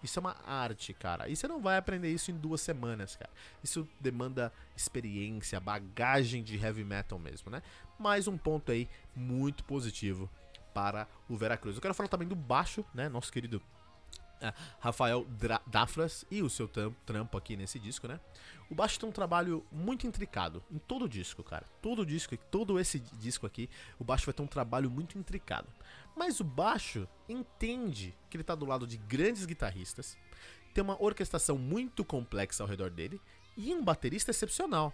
Isso 0.01 0.19
é 0.19 0.21
uma 0.21 0.35
arte, 0.45 0.93
cara. 0.93 1.29
E 1.29 1.35
você 1.35 1.47
não 1.47 1.61
vai 1.61 1.77
aprender 1.77 2.11
isso 2.11 2.29
em 2.29 2.35
duas 2.35 2.59
semanas, 2.59 3.15
cara. 3.15 3.31
Isso 3.63 3.87
demanda 4.01 4.51
experiência, 4.75 5.61
bagagem 5.61 6.43
de 6.43 6.57
heavy 6.57 6.83
metal 6.83 7.17
mesmo, 7.17 7.49
né? 7.49 7.63
Mais 7.97 8.27
um 8.27 8.37
ponto 8.37 8.69
aí 8.69 8.89
muito 9.15 9.63
positivo 9.63 10.29
para 10.73 11.07
o 11.29 11.35
Veracruz. 11.35 11.75
Eu 11.75 11.81
quero 11.81 11.93
falar 11.93 12.09
também 12.09 12.27
do 12.27 12.35
baixo, 12.35 12.83
né? 12.93 13.09
Nosso 13.09 13.31
querido 13.31 13.57
uh, 13.57 14.53
Rafael 14.79 15.25
Dafras 15.67 16.25
e 16.29 16.41
o 16.41 16.49
seu 16.49 16.67
trampo 17.05 17.37
aqui 17.37 17.55
nesse 17.55 17.79
disco, 17.79 18.07
né? 18.07 18.19
O 18.69 18.75
baixo 18.75 18.99
tem 18.99 19.07
um 19.07 19.11
trabalho 19.11 19.63
muito 19.71 20.07
intricado 20.07 20.63
em 20.71 20.79
todo 20.79 21.05
o 21.05 21.09
disco, 21.09 21.43
cara. 21.43 21.65
Todo 21.81 22.05
disco, 22.05 22.35
todo 22.49 22.79
esse 22.79 22.99
disco 22.99 23.45
aqui, 23.45 23.69
o 23.99 24.03
baixo 24.03 24.25
vai 24.25 24.33
ter 24.33 24.41
um 24.41 24.47
trabalho 24.47 24.89
muito 24.89 25.17
intricado. 25.17 25.67
Mas 26.15 26.39
o 26.39 26.43
baixo 26.43 27.07
entende 27.27 28.15
que 28.29 28.37
ele 28.37 28.43
tá 28.43 28.55
do 28.55 28.65
lado 28.65 28.87
de 28.87 28.97
grandes 28.97 29.45
guitarristas, 29.45 30.17
tem 30.73 30.83
uma 30.83 31.01
orquestração 31.01 31.57
muito 31.57 32.03
complexa 32.03 32.63
ao 32.63 32.69
redor 32.69 32.89
dele 32.89 33.21
e 33.55 33.73
um 33.73 33.83
baterista 33.83 34.31
excepcional. 34.31 34.93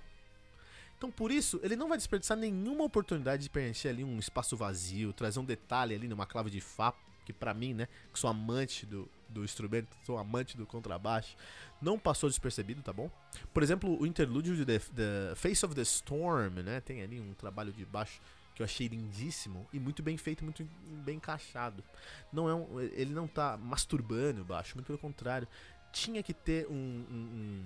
Então, 1.00 1.10
por 1.10 1.32
isso, 1.32 1.62
ele 1.64 1.78
não 1.78 1.88
vai 1.88 1.98
desperdiçar 1.98 2.36
nenhuma 2.36 2.84
oportunidade 2.84 3.44
de 3.44 3.50
preencher 3.50 3.88
ali 3.88 4.04
um 4.04 4.20
espaço 4.20 4.58
vazio, 4.58 5.14
trazer 5.14 5.40
um 5.40 5.46
detalhe 5.46 5.96
ali 5.96 6.10
numa 6.10 6.26
clave 6.26 6.50
de 6.50 6.60
Fá, 6.60 6.94
que 7.26 7.32
para 7.32 7.54
mim, 7.54 7.74
né, 7.74 7.88
que 8.12 8.20
sou 8.20 8.30
amante 8.30 8.86
do, 8.86 9.10
do 9.30 9.46
instrumento, 9.46 9.96
sou 10.06 10.18
amante 10.18 10.58
do 10.58 10.66
contrabaixo, 10.66 11.38
não 11.82 11.98
passou 11.98 12.30
despercebido, 12.30 12.82
tá 12.82 12.92
bom? 12.92 13.10
Por 13.54 13.64
exemplo, 13.64 13.98
o 13.98 14.06
interlúdio 14.06 14.58
de 14.58 14.66
the, 14.66 14.80
the 14.80 15.36
Face 15.36 15.66
of 15.66 15.74
the 15.74 15.84
Storm, 15.84 16.56
né, 16.56 16.82
tem 16.82 17.02
ali 17.02 17.18
um 17.18 17.34
trabalho 17.34 17.72
de 17.72 17.86
baixo 17.86 18.20
que 18.54 18.62
eu 18.62 18.66
achei 18.66 18.90
lindíssimo 18.90 19.66
e 19.72 19.80
muito 19.80 20.04
bem 20.04 20.18
feito, 20.18 20.44
muito 20.44 20.68
bem 21.06 21.16
encaixado. 21.16 21.82
Não 22.30 22.50
é 22.50 22.54
um, 22.54 22.82
ele 22.82 23.14
não 23.14 23.26
tá 23.26 23.56
masturbando 23.56 24.42
o 24.42 24.44
baixo, 24.44 24.76
muito 24.76 24.88
pelo 24.88 25.00
contrário. 25.00 25.48
Tinha 25.94 26.22
que 26.22 26.34
ter 26.34 26.68
um, 26.68 26.74
um, 26.74 27.16
um 27.16 27.66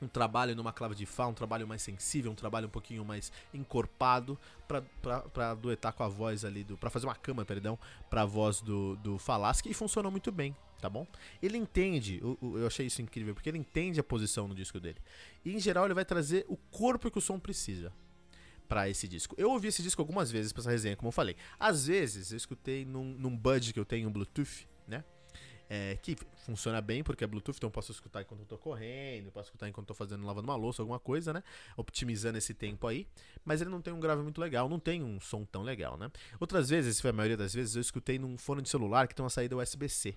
um 0.00 0.08
trabalho 0.08 0.54
numa 0.54 0.72
clave 0.72 0.94
de 0.94 1.06
Fá, 1.06 1.26
um 1.26 1.34
trabalho 1.34 1.66
mais 1.66 1.82
sensível, 1.82 2.30
um 2.30 2.34
trabalho 2.34 2.66
um 2.66 2.70
pouquinho 2.70 3.04
mais 3.04 3.32
encorpado 3.52 4.38
para 4.66 5.54
duetar 5.54 5.92
com 5.92 6.02
a 6.02 6.08
voz 6.08 6.44
ali 6.44 6.64
do. 6.64 6.76
para 6.76 6.90
fazer 6.90 7.06
uma 7.06 7.14
cama, 7.14 7.44
perdão, 7.44 7.78
pra 8.08 8.24
voz 8.24 8.60
do, 8.60 8.96
do 8.96 9.18
Falaschi 9.18 9.68
e 9.68 9.74
funcionou 9.74 10.10
muito 10.10 10.30
bem, 10.30 10.54
tá 10.80 10.88
bom? 10.88 11.06
Ele 11.42 11.56
entende, 11.56 12.20
eu, 12.22 12.38
eu 12.42 12.66
achei 12.66 12.86
isso 12.86 13.02
incrível, 13.02 13.34
porque 13.34 13.48
ele 13.48 13.58
entende 13.58 13.98
a 13.98 14.04
posição 14.04 14.46
no 14.46 14.54
disco 14.54 14.78
dele. 14.78 14.98
E 15.44 15.54
em 15.54 15.58
geral 15.58 15.84
ele 15.84 15.94
vai 15.94 16.04
trazer 16.04 16.44
o 16.48 16.56
corpo 16.56 17.10
que 17.10 17.18
o 17.18 17.22
som 17.22 17.38
precisa 17.38 17.92
para 18.68 18.88
esse 18.88 19.08
disco. 19.08 19.34
Eu 19.38 19.50
ouvi 19.50 19.68
esse 19.68 19.82
disco 19.82 20.02
algumas 20.02 20.30
vezes 20.30 20.52
pra 20.52 20.60
essa 20.60 20.70
resenha, 20.70 20.94
como 20.94 21.08
eu 21.08 21.12
falei. 21.12 21.34
Às 21.58 21.86
vezes 21.86 22.30
eu 22.30 22.36
escutei 22.36 22.84
num, 22.84 23.14
num 23.14 23.34
Bud 23.34 23.72
que 23.72 23.80
eu 23.80 23.84
tenho, 23.84 24.08
um 24.08 24.12
Bluetooth? 24.12 24.68
É, 25.70 25.96
que 25.96 26.16
funciona 26.46 26.80
bem 26.80 27.04
porque 27.04 27.22
é 27.22 27.26
Bluetooth, 27.26 27.58
então 27.58 27.70
posso 27.70 27.92
escutar 27.92 28.22
enquanto 28.22 28.40
eu 28.40 28.46
tô 28.46 28.56
correndo, 28.56 29.30
posso 29.30 29.48
escutar 29.48 29.68
enquanto 29.68 29.84
eu 29.84 29.88
tô 29.88 29.94
fazendo 29.94 30.24
lavando 30.24 30.48
uma 30.48 30.56
louça, 30.56 30.80
alguma 30.80 30.98
coisa, 30.98 31.32
né? 31.32 31.42
Optimizando 31.76 32.38
esse 32.38 32.54
tempo 32.54 32.86
aí. 32.86 33.06
Mas 33.44 33.60
ele 33.60 33.68
não 33.68 33.82
tem 33.82 33.92
um 33.92 34.00
grave 34.00 34.22
muito 34.22 34.40
legal, 34.40 34.68
não 34.68 34.78
tem 34.78 35.02
um 35.02 35.20
som 35.20 35.44
tão 35.44 35.62
legal, 35.62 35.98
né? 35.98 36.10
Outras 36.40 36.70
vezes, 36.70 37.00
foi 37.00 37.10
a 37.10 37.12
maioria 37.12 37.36
das 37.36 37.52
vezes, 37.52 37.74
eu 37.76 37.82
escutei 37.82 38.18
num 38.18 38.38
fone 38.38 38.62
de 38.62 38.70
celular 38.70 39.06
que 39.06 39.14
tem 39.14 39.22
uma 39.22 39.30
saída 39.30 39.56
USB-C. 39.56 40.16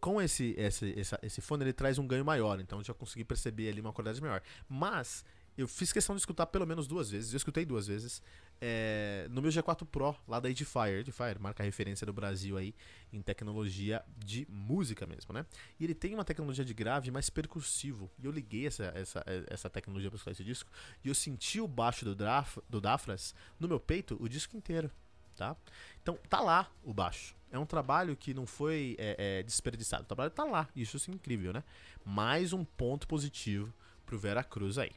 Com 0.00 0.20
esse, 0.20 0.54
esse, 0.56 0.94
esse 1.22 1.40
fone, 1.40 1.64
ele 1.64 1.72
traz 1.72 1.98
um 1.98 2.06
ganho 2.06 2.24
maior, 2.24 2.58
então 2.58 2.78
eu 2.78 2.84
já 2.84 2.94
consegui 2.94 3.24
perceber 3.24 3.68
ali 3.68 3.80
uma 3.80 3.92
qualidade 3.92 4.20
maior. 4.20 4.42
Mas 4.68 5.24
eu 5.56 5.68
fiz 5.68 5.92
questão 5.92 6.14
de 6.14 6.20
escutar 6.20 6.46
pelo 6.46 6.66
menos 6.66 6.86
duas 6.86 7.10
vezes. 7.10 7.32
Eu 7.32 7.36
escutei 7.36 7.64
duas 7.64 7.86
vezes. 7.86 8.22
É, 8.60 9.26
no 9.30 9.42
meu 9.42 9.50
G4 9.50 9.86
Pro, 9.86 10.16
lá 10.26 10.40
da 10.40 10.48
Edifier. 10.48 11.00
Edifier 11.00 11.38
marca 11.38 11.62
referência 11.62 12.06
do 12.06 12.12
Brasil 12.12 12.56
aí 12.56 12.74
em 13.12 13.20
tecnologia 13.20 14.02
de 14.16 14.46
música 14.48 15.06
mesmo, 15.06 15.34
né? 15.34 15.44
E 15.78 15.84
ele 15.84 15.94
tem 15.94 16.14
uma 16.14 16.24
tecnologia 16.24 16.64
de 16.64 16.72
grave 16.72 17.10
mais 17.10 17.28
percussivo. 17.28 18.10
E 18.18 18.24
eu 18.24 18.32
liguei 18.32 18.66
essa, 18.66 18.84
essa, 18.94 19.24
essa 19.48 19.68
tecnologia 19.68 20.10
para 20.10 20.16
escutar 20.16 20.32
esse 20.32 20.44
disco. 20.44 20.70
E 21.04 21.08
eu 21.08 21.14
senti 21.14 21.60
o 21.60 21.68
baixo 21.68 22.04
do, 22.04 22.14
Draf, 22.14 22.58
do 22.68 22.80
Dafras 22.80 23.34
no 23.60 23.68
meu 23.68 23.78
peito 23.80 24.16
o 24.20 24.28
disco 24.28 24.56
inteiro. 24.56 24.90
Tá? 25.36 25.56
Então 26.02 26.18
tá 26.28 26.40
lá 26.40 26.70
o 26.82 26.94
baixo. 26.94 27.34
É 27.50 27.58
um 27.58 27.66
trabalho 27.66 28.16
que 28.16 28.32
não 28.32 28.46
foi 28.46 28.96
é, 28.98 29.40
é, 29.40 29.42
desperdiçado. 29.42 30.04
O 30.04 30.06
trabalho 30.06 30.30
tá 30.30 30.44
lá. 30.44 30.68
Isso 30.74 30.96
é 31.10 31.14
incrível, 31.14 31.52
né? 31.52 31.62
Mais 32.04 32.54
um 32.54 32.64
ponto 32.64 33.06
positivo 33.06 33.72
pro 34.06 34.18
Vera 34.18 34.42
Cruz 34.42 34.78
aí. 34.78 34.92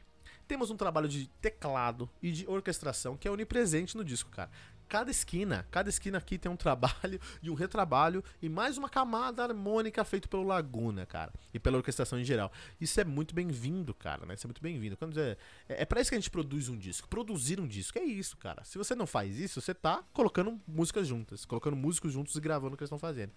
Temos 0.46 0.70
um 0.70 0.76
trabalho 0.76 1.08
de 1.08 1.26
teclado 1.40 2.08
e 2.22 2.30
de 2.30 2.46
orquestração 2.46 3.16
que 3.16 3.26
é 3.26 3.30
onipresente 3.30 3.96
no 3.96 4.04
disco, 4.04 4.30
cara. 4.30 4.50
Cada 4.88 5.10
esquina, 5.10 5.66
cada 5.72 5.88
esquina 5.88 6.18
aqui 6.18 6.38
tem 6.38 6.50
um 6.50 6.56
trabalho 6.56 7.20
e 7.42 7.50
um 7.50 7.54
retrabalho 7.54 8.22
e 8.40 8.48
mais 8.48 8.78
uma 8.78 8.88
camada 8.88 9.42
harmônica 9.42 10.04
feito 10.04 10.28
pelo 10.28 10.44
Laguna, 10.44 11.04
cara, 11.04 11.32
e 11.52 11.58
pela 11.58 11.78
orquestração 11.78 12.20
em 12.20 12.24
geral. 12.24 12.52
Isso 12.80 13.00
é 13.00 13.04
muito 13.04 13.34
bem-vindo, 13.34 13.92
cara, 13.92 14.24
né? 14.24 14.34
Isso 14.34 14.46
é 14.46 14.48
muito 14.48 14.62
bem-vindo. 14.62 14.96
Quando 14.96 15.20
é, 15.20 15.36
é, 15.68 15.82
é 15.82 15.84
para 15.84 16.00
isso 16.00 16.10
que 16.10 16.14
a 16.14 16.18
gente 16.18 16.30
produz 16.30 16.68
um 16.68 16.78
disco. 16.78 17.08
Produzir 17.08 17.58
um 17.60 17.66
disco 17.66 17.98
é 17.98 18.04
isso, 18.04 18.36
cara. 18.36 18.62
Se 18.62 18.78
você 18.78 18.94
não 18.94 19.06
faz 19.08 19.40
isso, 19.40 19.60
você 19.60 19.74
tá 19.74 20.04
colocando 20.12 20.60
músicas 20.68 21.08
juntas, 21.08 21.44
colocando 21.44 21.76
músicos 21.76 22.12
juntos 22.12 22.36
e 22.36 22.40
gravando 22.40 22.74
o 22.74 22.76
que 22.76 22.84
eles 22.84 22.88
estão 22.88 22.98
fazendo. 22.98 23.32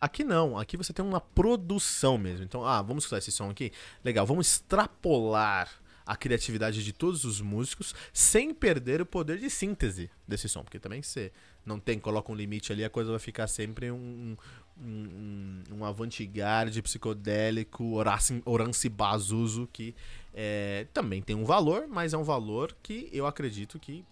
Aqui 0.00 0.22
não, 0.22 0.56
aqui 0.56 0.76
você 0.76 0.92
tem 0.92 1.04
uma 1.04 1.20
produção 1.20 2.16
mesmo. 2.16 2.44
Então, 2.44 2.64
ah, 2.64 2.80
vamos 2.82 3.02
escutar 3.02 3.18
esse 3.18 3.32
som 3.32 3.50
aqui? 3.50 3.72
Legal, 4.04 4.24
vamos 4.24 4.46
extrapolar 4.46 5.68
a 6.06 6.16
criatividade 6.16 6.84
de 6.84 6.92
todos 6.92 7.24
os 7.24 7.40
músicos 7.40 7.94
sem 8.12 8.54
perder 8.54 9.02
o 9.02 9.06
poder 9.06 9.38
de 9.38 9.50
síntese 9.50 10.08
desse 10.26 10.48
som. 10.48 10.62
Porque 10.62 10.78
também 10.78 11.02
se 11.02 11.32
não 11.64 11.80
tem, 11.80 11.98
coloca 11.98 12.30
um 12.30 12.34
limite 12.34 12.72
ali, 12.72 12.84
a 12.84 12.90
coisa 12.90 13.10
vai 13.10 13.18
ficar 13.18 13.48
sempre 13.48 13.90
um, 13.90 14.36
um, 14.80 15.62
um, 15.72 15.84
avant-garde 15.84 16.80
psicodélico, 16.80 18.00
Orange 18.44 18.88
Bazuzo, 18.88 19.68
que 19.72 19.94
é, 20.32 20.86
também 20.94 21.20
tem 21.20 21.34
um 21.34 21.44
valor, 21.44 21.88
mas 21.88 22.14
é 22.14 22.16
um 22.16 22.22
valor 22.22 22.76
que 22.82 23.10
eu 23.12 23.26
acredito 23.26 23.80
que 23.80 24.04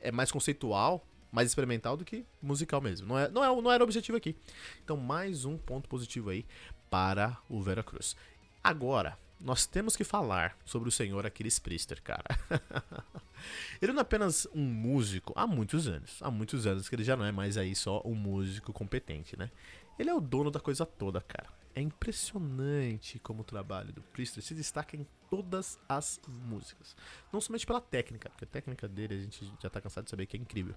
é 0.00 0.12
mais 0.12 0.30
conceitual, 0.30 1.04
mais 1.32 1.48
experimental 1.48 1.96
do 1.96 2.04
que 2.04 2.24
musical 2.42 2.82
mesmo. 2.82 3.08
Não, 3.08 3.18
é, 3.18 3.28
não, 3.30 3.44
é, 3.44 3.62
não 3.62 3.72
era 3.72 3.82
o 3.82 3.86
objetivo 3.86 4.18
aqui. 4.18 4.36
Então, 4.84 4.96
mais 4.96 5.46
um 5.46 5.56
ponto 5.56 5.88
positivo 5.88 6.28
aí 6.28 6.44
para 6.90 7.38
o 7.48 7.60
Vera 7.62 7.82
Cruz. 7.82 8.14
Agora, 8.62 9.16
nós 9.40 9.66
temos 9.66 9.96
que 9.96 10.04
falar 10.04 10.56
sobre 10.64 10.88
o 10.88 10.92
senhor 10.92 11.24
Aquiles 11.24 11.58
Priester, 11.58 12.02
cara. 12.02 12.24
ele 13.80 13.92
não 13.92 14.00
é 14.00 14.02
apenas 14.02 14.46
um 14.54 14.62
músico 14.62 15.32
há 15.36 15.46
muitos 15.46 15.86
anos. 15.86 16.18
Há 16.20 16.30
muitos 16.30 16.66
anos 16.66 16.88
que 16.88 16.94
ele 16.94 17.04
já 17.04 17.16
não 17.16 17.24
é 17.24 17.32
mais 17.32 17.56
aí 17.56 17.74
só 17.74 18.02
um 18.04 18.14
músico 18.14 18.72
competente, 18.72 19.38
né? 19.38 19.50
Ele 19.98 20.10
é 20.10 20.14
o 20.14 20.20
dono 20.20 20.50
da 20.50 20.60
coisa 20.60 20.84
toda, 20.84 21.20
cara. 21.20 21.48
É 21.74 21.80
impressionante 21.80 23.20
como 23.20 23.42
o 23.42 23.44
trabalho 23.44 23.92
do 23.92 24.02
Priester 24.02 24.42
se 24.42 24.54
destaca 24.54 24.96
em 24.96 25.06
todas 25.30 25.78
as 25.88 26.20
músicas. 26.26 26.96
Não 27.32 27.40
somente 27.40 27.66
pela 27.66 27.80
técnica, 27.80 28.28
porque 28.30 28.44
a 28.44 28.48
técnica 28.48 28.88
dele 28.88 29.14
a 29.14 29.18
gente 29.18 29.52
já 29.62 29.70
tá 29.70 29.80
cansado 29.80 30.04
de 30.04 30.10
saber 30.10 30.26
que 30.26 30.36
é 30.36 30.40
incrível. 30.40 30.74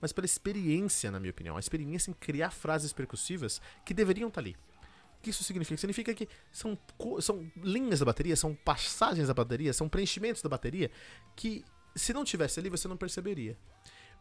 Mas 0.00 0.12
pela 0.12 0.24
experiência, 0.24 1.10
na 1.12 1.20
minha 1.20 1.30
opinião. 1.30 1.56
A 1.56 1.60
experiência 1.60 2.10
em 2.10 2.14
criar 2.14 2.50
frases 2.50 2.92
percussivas 2.92 3.60
que 3.84 3.94
deveriam 3.94 4.28
estar 4.28 4.42
tá 4.42 4.48
ali 4.48 4.56
que 5.22 5.30
isso 5.30 5.44
significa? 5.44 5.78
Significa 5.78 6.14
que 6.14 6.28
são, 6.50 6.78
são 7.20 7.50
linhas 7.56 8.00
da 8.00 8.06
bateria, 8.06 8.36
são 8.36 8.54
passagens 8.54 9.28
da 9.28 9.34
bateria, 9.34 9.72
são 9.72 9.88
preenchimentos 9.88 10.42
da 10.42 10.48
bateria 10.48 10.90
que 11.36 11.64
se 11.94 12.12
não 12.12 12.24
tivesse 12.24 12.60
ali 12.60 12.68
você 12.68 12.88
não 12.88 12.96
perceberia. 12.96 13.56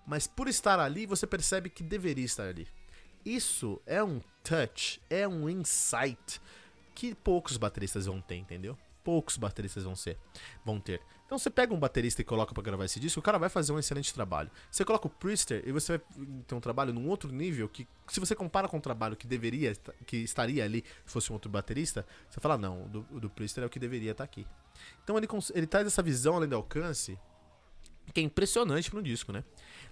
Mas 0.06 0.28
por 0.28 0.48
estar 0.48 0.80
ali, 0.80 1.06
você 1.06 1.28
percebe 1.28 1.70
que 1.70 1.84
deveria 1.84 2.26
estar 2.26 2.48
ali. 2.48 2.68
Isso 3.26 3.82
é 3.86 4.04
um 4.04 4.20
touch, 4.44 5.02
é 5.10 5.28
um 5.28 5.48
insight 5.50 6.42
que 6.96 7.14
poucos 7.14 7.58
bateristas 7.58 8.06
vão 8.06 8.20
ter, 8.20 8.36
entendeu? 8.36 8.78
poucos 9.04 9.38
bateristas 9.38 9.84
vão 9.84 9.96
ser, 9.96 10.18
vão 10.66 10.80
ter. 10.80 11.02
Então 11.32 11.40
você 11.40 11.50
pega 11.50 11.74
um 11.74 11.80
baterista 11.80 12.22
e 12.22 12.26
coloca 12.26 12.54
para 12.54 12.62
gravar 12.62 12.84
esse 12.84 13.00
disco, 13.00 13.22
o 13.22 13.24
cara 13.24 13.38
vai 13.38 13.48
fazer 13.48 13.72
um 13.72 13.80
excelente 13.80 14.14
trabalho. 14.14 14.52
Você 14.70 14.84
coloca 14.84 15.08
o 15.08 15.10
Priester 15.10 15.64
e 15.66 15.72
você 15.72 15.98
vai 15.98 16.28
ter 16.46 16.56
um 16.56 16.60
trabalho 16.60 16.92
num 16.92 17.08
outro 17.08 17.32
nível 17.32 17.70
que, 17.70 17.88
se 18.10 18.20
você 18.20 18.36
compara 18.36 18.68
com 18.68 18.76
o 18.76 18.82
trabalho 18.82 19.16
que 19.16 19.26
deveria, 19.26 19.74
que 20.06 20.18
estaria 20.18 20.62
ali 20.62 20.84
se 21.06 21.14
fosse 21.14 21.32
um 21.32 21.36
outro 21.36 21.50
baterista, 21.50 22.06
você 22.30 22.42
fala, 22.42 22.58
não, 22.58 22.84
o 22.84 22.90
do, 22.90 23.02
do 23.22 23.30
Priester 23.30 23.64
é 23.64 23.68
o 23.68 23.70
que 23.70 23.80
deveria 23.80 24.12
estar 24.12 24.26
tá 24.26 24.30
aqui. 24.30 24.46
Então 25.06 25.18
ele, 25.18 25.26
ele 25.56 25.66
traz 25.66 25.88
essa 25.88 26.04
visão 26.04 26.36
além 26.36 26.50
do 26.50 26.56
alcance 26.58 27.18
que 28.14 28.20
é 28.20 28.24
impressionante 28.24 28.94
no 28.94 29.02
disco, 29.02 29.32
né? 29.32 29.44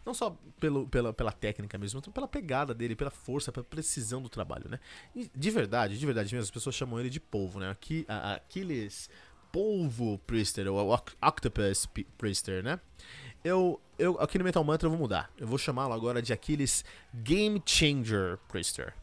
Não 0.06 0.14
só 0.14 0.38
pelo, 0.60 0.88
pela, 0.88 1.14
pela 1.14 1.32
técnica 1.32 1.78
mesmo, 1.78 2.02
mas 2.04 2.14
pela 2.14 2.28
pegada 2.28 2.74
dele, 2.74 2.96
pela 2.96 3.12
força, 3.12 3.52
pela 3.52 3.64
precisão 3.64 4.22
do 4.22 4.28
trabalho, 4.28 4.70
né? 4.70 4.80
E 5.16 5.30
de 5.34 5.52
verdade, 5.52 5.98
de 5.98 6.06
verdade 6.06 6.34
mesmo, 6.34 6.44
as 6.44 6.52
pessoas 6.52 6.76
chamam 6.76 7.00
ele 7.00 7.10
de 7.10 7.20
polvo, 7.20 7.60
né? 7.60 7.70
Aqui, 7.70 8.06
a, 8.10 8.34
Aquiles 8.34 9.10
Polvo 9.52 10.18
Priester, 10.20 10.68
ou 10.68 10.94
Octopus 11.22 11.88
Priester, 12.18 12.64
né? 12.64 12.80
Eu, 13.44 13.80
eu, 13.98 14.20
aqui 14.20 14.38
no 14.38 14.44
Metal 14.44 14.64
Mantra 14.64 14.88
eu 14.88 14.92
vou 14.92 15.00
mudar. 15.00 15.32
Eu 15.38 15.48
vou 15.48 15.58
chamá-lo 15.58 15.94
agora 15.94 16.22
de 16.22 16.34
Aquiles 16.34 16.84
Game 17.14 17.62
Changer 17.66 18.38
Priester. 18.50 18.94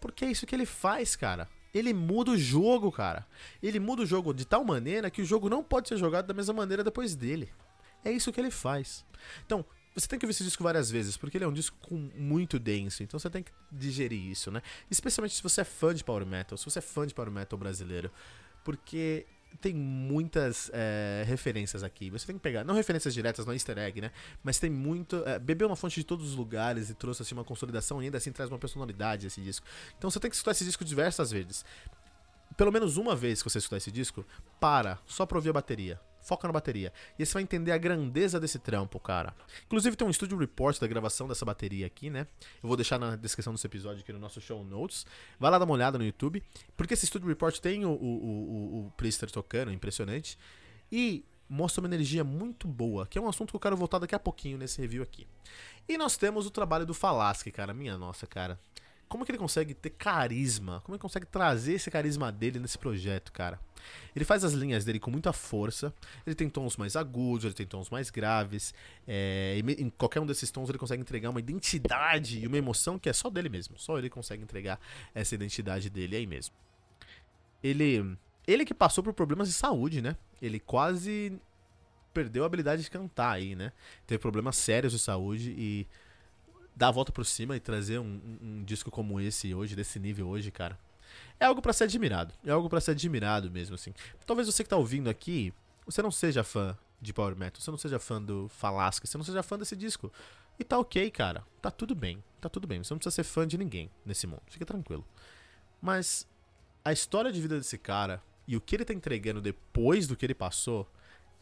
Porque 0.00 0.24
é 0.24 0.30
isso 0.30 0.46
que 0.46 0.54
ele 0.54 0.66
faz, 0.66 1.14
cara. 1.14 1.48
Ele 1.72 1.92
muda 1.92 2.32
o 2.32 2.38
jogo, 2.38 2.90
cara. 2.90 3.26
Ele 3.62 3.78
muda 3.78 4.02
o 4.02 4.06
jogo 4.06 4.32
de 4.34 4.44
tal 4.44 4.64
maneira 4.64 5.10
que 5.10 5.22
o 5.22 5.24
jogo 5.24 5.48
não 5.48 5.62
pode 5.62 5.88
ser 5.88 5.96
jogado 5.96 6.26
da 6.26 6.34
mesma 6.34 6.54
maneira 6.54 6.82
depois 6.82 7.14
dele. 7.14 7.50
É 8.04 8.10
isso 8.10 8.32
que 8.32 8.40
ele 8.40 8.50
faz. 8.50 9.04
Então, 9.44 9.64
você 9.94 10.06
tem 10.06 10.18
que 10.18 10.26
ouvir 10.26 10.32
esse 10.32 10.44
disco 10.44 10.62
várias 10.62 10.90
vezes, 10.90 11.16
porque 11.16 11.38
ele 11.38 11.44
é 11.44 11.48
um 11.48 11.52
disco 11.52 11.76
muito 12.14 12.58
denso, 12.58 13.02
então 13.02 13.18
você 13.18 13.30
tem 13.30 13.42
que 13.42 13.50
digerir 13.72 14.30
isso, 14.30 14.50
né? 14.50 14.60
Especialmente 14.90 15.34
se 15.34 15.42
você 15.42 15.62
é 15.62 15.64
fã 15.64 15.94
de 15.94 16.04
Power 16.04 16.26
Metal, 16.26 16.58
se 16.58 16.64
você 16.66 16.80
é 16.80 16.82
fã 16.82 17.06
de 17.06 17.14
Power 17.14 17.30
Metal 17.30 17.58
brasileiro, 17.58 18.10
porque 18.62 19.26
tem 19.60 19.74
muitas 19.74 20.70
é, 20.72 21.24
referências 21.26 21.82
aqui. 21.82 22.10
Você 22.10 22.26
tem 22.26 22.36
que 22.36 22.42
pegar, 22.42 22.64
não 22.64 22.74
referências 22.74 23.12
diretas, 23.14 23.44
não 23.44 23.52
é 23.52 23.56
easter 23.56 23.78
egg, 23.78 24.00
né? 24.00 24.10
Mas 24.42 24.58
tem 24.58 24.70
muito. 24.70 25.22
É, 25.26 25.38
bebeu 25.38 25.68
uma 25.68 25.76
fonte 25.76 25.96
de 25.96 26.04
todos 26.04 26.28
os 26.30 26.34
lugares 26.34 26.90
e 26.90 26.94
trouxe 26.94 27.22
assim 27.22 27.34
uma 27.34 27.44
consolidação 27.44 28.00
e 28.02 28.06
ainda 28.06 28.18
assim 28.18 28.32
traz 28.32 28.50
uma 28.50 28.58
personalidade 28.58 29.26
esse 29.26 29.40
disco. 29.40 29.66
Então 29.96 30.10
você 30.10 30.20
tem 30.20 30.30
que 30.30 30.36
escutar 30.36 30.52
esse 30.52 30.64
disco 30.64 30.84
diversas 30.84 31.30
vezes. 31.30 31.64
Pelo 32.56 32.72
menos 32.72 32.96
uma 32.96 33.14
vez 33.14 33.42
que 33.42 33.50
você 33.50 33.58
escutar 33.58 33.76
esse 33.76 33.90
disco, 33.90 34.24
para, 34.58 34.98
só 35.06 35.26
pra 35.26 35.36
ouvir 35.36 35.50
a 35.50 35.54
bateria 35.54 36.00
foca 36.26 36.46
na 36.48 36.52
bateria. 36.52 36.92
E 37.18 37.24
você 37.24 37.32
vai 37.34 37.42
entender 37.42 37.72
a 37.72 37.78
grandeza 37.78 38.40
desse 38.40 38.58
trampo, 38.58 38.98
cara. 38.98 39.34
Inclusive 39.64 39.96
tem 39.96 40.06
um 40.06 40.12
studio 40.12 40.36
report 40.36 40.78
da 40.80 40.86
gravação 40.86 41.28
dessa 41.28 41.44
bateria 41.44 41.86
aqui, 41.86 42.10
né? 42.10 42.26
Eu 42.62 42.68
vou 42.68 42.76
deixar 42.76 42.98
na 42.98 43.14
descrição 43.14 43.54
desse 43.54 43.66
episódio 43.66 44.02
aqui 44.02 44.12
no 44.12 44.18
nosso 44.18 44.40
show 44.40 44.64
notes. 44.64 45.06
Vai 45.38 45.50
lá 45.50 45.58
dar 45.58 45.64
uma 45.64 45.74
olhada 45.74 45.96
no 45.96 46.04
YouTube, 46.04 46.42
porque 46.76 46.94
esse 46.94 47.06
studio 47.06 47.28
report 47.28 47.58
tem 47.58 47.84
o, 47.84 47.90
o, 47.90 47.94
o, 47.94 48.86
o 48.86 48.92
Priester 48.96 49.30
tocando, 49.30 49.72
impressionante. 49.72 50.36
E 50.90 51.24
mostra 51.48 51.80
uma 51.80 51.88
energia 51.88 52.24
muito 52.24 52.66
boa, 52.66 53.06
que 53.06 53.18
é 53.18 53.20
um 53.20 53.28
assunto 53.28 53.50
que 53.50 53.56
eu 53.56 53.60
quero 53.60 53.76
voltar 53.76 53.98
daqui 53.98 54.14
a 54.14 54.18
pouquinho 54.18 54.58
nesse 54.58 54.80
review 54.80 55.02
aqui. 55.02 55.26
E 55.88 55.96
nós 55.96 56.16
temos 56.16 56.44
o 56.46 56.50
trabalho 56.50 56.84
do 56.84 56.92
Falasque, 56.92 57.52
cara. 57.52 57.72
Minha 57.72 57.96
nossa, 57.96 58.26
cara. 58.26 58.58
Como 59.08 59.24
que 59.24 59.30
ele 59.30 59.38
consegue 59.38 59.72
ter 59.72 59.90
carisma? 59.90 60.80
Como 60.84 60.94
ele 60.94 61.00
consegue 61.00 61.26
trazer 61.26 61.74
esse 61.74 61.90
carisma 61.90 62.32
dele 62.32 62.58
nesse 62.58 62.76
projeto, 62.76 63.32
cara? 63.32 63.60
Ele 64.14 64.24
faz 64.24 64.42
as 64.42 64.52
linhas 64.52 64.84
dele 64.84 64.98
com 64.98 65.10
muita 65.10 65.32
força. 65.32 65.94
Ele 66.26 66.34
tem 66.34 66.48
tons 66.48 66.76
mais 66.76 66.96
agudos, 66.96 67.44
ele 67.44 67.54
tem 67.54 67.66
tons 67.66 67.88
mais 67.88 68.10
graves. 68.10 68.74
É, 69.06 69.58
em 69.58 69.90
qualquer 69.90 70.20
um 70.20 70.26
desses 70.26 70.50
tons 70.50 70.68
ele 70.68 70.78
consegue 70.78 71.02
entregar 71.02 71.30
uma 71.30 71.38
identidade 71.38 72.40
e 72.40 72.46
uma 72.46 72.56
emoção 72.56 72.98
que 72.98 73.08
é 73.08 73.12
só 73.12 73.30
dele 73.30 73.48
mesmo. 73.48 73.78
Só 73.78 73.98
ele 73.98 74.10
consegue 74.10 74.42
entregar 74.42 74.80
essa 75.14 75.34
identidade 75.34 75.88
dele 75.88 76.16
aí 76.16 76.26
mesmo. 76.26 76.54
Ele, 77.62 78.16
ele 78.46 78.64
que 78.64 78.74
passou 78.74 79.04
por 79.04 79.12
problemas 79.12 79.48
de 79.48 79.54
saúde, 79.54 80.02
né? 80.02 80.16
Ele 80.42 80.58
quase 80.58 81.38
perdeu 82.12 82.44
a 82.44 82.46
habilidade 82.46 82.82
de 82.82 82.90
cantar 82.90 83.32
aí, 83.32 83.54
né? 83.54 83.72
Teve 84.06 84.18
problemas 84.18 84.56
sérios 84.56 84.92
de 84.92 84.98
saúde 84.98 85.54
e 85.56 85.86
dar 86.76 86.88
a 86.88 86.90
volta 86.90 87.10
por 87.10 87.24
cima 87.24 87.56
e 87.56 87.60
trazer 87.60 87.98
um, 87.98 88.20
um, 88.42 88.62
disco 88.62 88.90
como 88.90 89.18
esse 89.18 89.54
hoje, 89.54 89.74
desse 89.74 89.98
nível 89.98 90.28
hoje, 90.28 90.50
cara, 90.50 90.78
é 91.40 91.46
algo 91.46 91.62
para 91.62 91.72
ser 91.72 91.84
admirado. 91.84 92.34
É 92.44 92.50
algo 92.50 92.68
para 92.68 92.80
ser 92.80 92.90
admirado 92.90 93.50
mesmo, 93.50 93.74
assim. 93.74 93.94
Talvez 94.26 94.46
você 94.46 94.62
que 94.62 94.68
tá 94.68 94.76
ouvindo 94.76 95.08
aqui, 95.08 95.54
você 95.86 96.02
não 96.02 96.10
seja 96.10 96.44
fã 96.44 96.76
de 97.00 97.12
Power 97.12 97.34
Metal, 97.34 97.60
você 97.60 97.70
não 97.70 97.78
seja 97.78 97.98
fã 97.98 98.22
do 98.22 98.48
Falasca, 98.48 99.06
você 99.06 99.16
não 99.16 99.24
seja 99.24 99.42
fã 99.42 99.58
desse 99.58 99.74
disco. 99.74 100.12
E 100.58 100.64
tá 100.64 100.78
ok, 100.78 101.10
cara. 101.10 101.44
Tá 101.62 101.70
tudo 101.70 101.94
bem. 101.94 102.22
Tá 102.40 102.48
tudo 102.48 102.66
bem. 102.66 102.82
Você 102.82 102.92
não 102.92 102.98
precisa 102.98 103.14
ser 103.14 103.24
fã 103.24 103.46
de 103.46 103.56
ninguém 103.56 103.90
nesse 104.04 104.26
mundo. 104.26 104.42
Fica 104.48 104.64
tranquilo. 104.64 105.04
Mas 105.80 106.26
a 106.84 106.92
história 106.92 107.32
de 107.32 107.40
vida 107.40 107.56
desse 107.56 107.78
cara 107.78 108.22
e 108.46 108.56
o 108.56 108.60
que 108.60 108.76
ele 108.76 108.84
tá 108.84 108.94
entregando 108.94 109.40
depois 109.40 110.06
do 110.06 110.16
que 110.16 110.24
ele 110.24 110.34
passou 110.34 110.88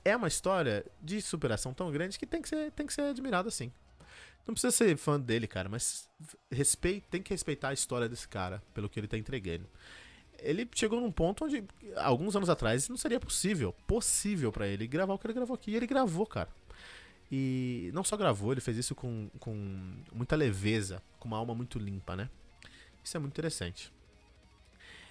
é 0.04 0.16
uma 0.16 0.28
história 0.28 0.84
de 1.02 1.20
superação 1.20 1.72
tão 1.72 1.90
grande 1.90 2.18
que 2.18 2.26
tem 2.26 2.42
que 2.42 2.48
ser, 2.48 2.70
tem 2.72 2.86
que 2.86 2.92
ser 2.92 3.02
admirado 3.02 3.48
assim. 3.48 3.72
Não 4.46 4.52
precisa 4.52 4.70
ser 4.70 4.96
fã 4.96 5.18
dele, 5.18 5.46
cara, 5.46 5.68
mas 5.68 6.08
respeita, 6.50 7.06
tem 7.10 7.22
que 7.22 7.32
respeitar 7.32 7.68
a 7.68 7.72
história 7.72 8.08
desse 8.08 8.28
cara 8.28 8.62
pelo 8.74 8.88
que 8.88 9.00
ele 9.00 9.08
tá 9.08 9.16
entregando. 9.16 9.66
Ele 10.38 10.68
chegou 10.74 11.00
num 11.00 11.10
ponto 11.10 11.44
onde, 11.44 11.64
alguns 11.96 12.36
anos 12.36 12.50
atrás, 12.50 12.88
não 12.88 12.96
seria 12.96 13.18
possível, 13.18 13.72
possível 13.86 14.52
para 14.52 14.66
ele 14.66 14.86
gravar 14.86 15.14
o 15.14 15.18
que 15.18 15.26
ele 15.26 15.34
gravou 15.34 15.54
aqui. 15.54 15.70
E 15.70 15.76
ele 15.76 15.86
gravou, 15.86 16.26
cara. 16.26 16.48
E 17.32 17.90
não 17.94 18.04
só 18.04 18.16
gravou, 18.16 18.52
ele 18.52 18.60
fez 18.60 18.76
isso 18.76 18.94
com, 18.94 19.30
com 19.38 19.54
muita 20.12 20.36
leveza, 20.36 21.02
com 21.18 21.28
uma 21.28 21.38
alma 21.38 21.54
muito 21.54 21.78
limpa, 21.78 22.14
né? 22.14 22.28
Isso 23.02 23.16
é 23.16 23.20
muito 23.20 23.32
interessante. 23.32 23.92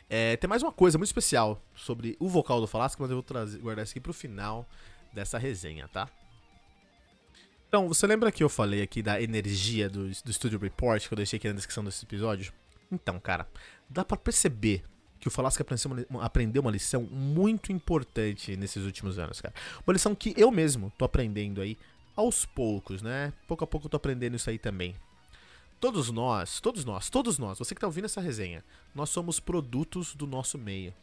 É, 0.10 0.38
tem 0.38 0.48
mais 0.48 0.62
uma 0.62 0.72
coisa 0.72 0.98
muito 0.98 1.08
especial 1.08 1.62
sobre 1.74 2.16
o 2.20 2.30
vocal 2.30 2.62
do 2.62 2.68
Falasco, 2.68 3.02
mas 3.02 3.10
eu 3.10 3.18
vou 3.18 3.24
trazer, 3.24 3.58
guardar 3.60 3.84
isso 3.84 3.94
aqui 3.94 4.00
pro 4.00 4.14
final 4.14 4.68
dessa 5.12 5.38
resenha, 5.38 5.88
tá? 5.88 6.08
Então, 7.74 7.88
você 7.88 8.06
lembra 8.06 8.32
que 8.32 8.44
eu 8.44 8.50
falei 8.50 8.84
aqui 8.84 9.02
da 9.02 9.20
energia 9.20 9.90
do, 9.90 10.08
do 10.08 10.32
Studio 10.32 10.60
Report 10.60 11.08
que 11.08 11.12
eu 11.12 11.16
deixei 11.16 11.38
aqui 11.38 11.48
na 11.48 11.56
descrição 11.56 11.84
desse 11.84 12.06
episódio? 12.06 12.54
Então, 12.92 13.20
cara, 13.20 13.48
dá 13.90 14.06
para 14.06 14.16
perceber 14.16 14.84
que 15.20 15.28
o 15.28 15.32
Falasca 15.32 15.66
aprendeu 16.22 16.62
uma 16.62 16.70
lição 16.70 17.02
muito 17.02 17.72
importante 17.72 18.56
nesses 18.56 18.86
últimos 18.86 19.18
anos, 19.18 19.42
cara. 19.42 19.56
Uma 19.88 19.94
lição 19.94 20.14
que 20.14 20.36
eu 20.38 20.52
mesmo 20.52 20.94
tô 21.00 21.04
aprendendo 21.04 21.62
aí 21.62 21.76
aos 22.16 22.46
poucos, 22.46 23.02
né? 23.02 23.34
Pouco 23.48 23.64
a 23.64 23.68
pouco 23.68 23.88
eu 23.88 23.90
tô 23.90 23.98
aprendendo 23.98 24.36
isso 24.36 24.52
aí 24.52 24.60
também. 24.60 24.94
Todos 25.80 26.12
nós, 26.12 26.60
todos 26.60 26.86
nós, 26.86 27.10
todos 27.10 27.40
nós, 27.40 27.58
você 27.58 27.74
que 27.74 27.82
tá 27.82 27.88
ouvindo 27.88 28.06
essa 28.06 28.22
resenha, 28.22 28.64
nós 28.94 29.10
somos 29.10 29.40
produtos 29.40 30.14
do 30.14 30.28
nosso 30.28 30.60
meio. 30.60 30.94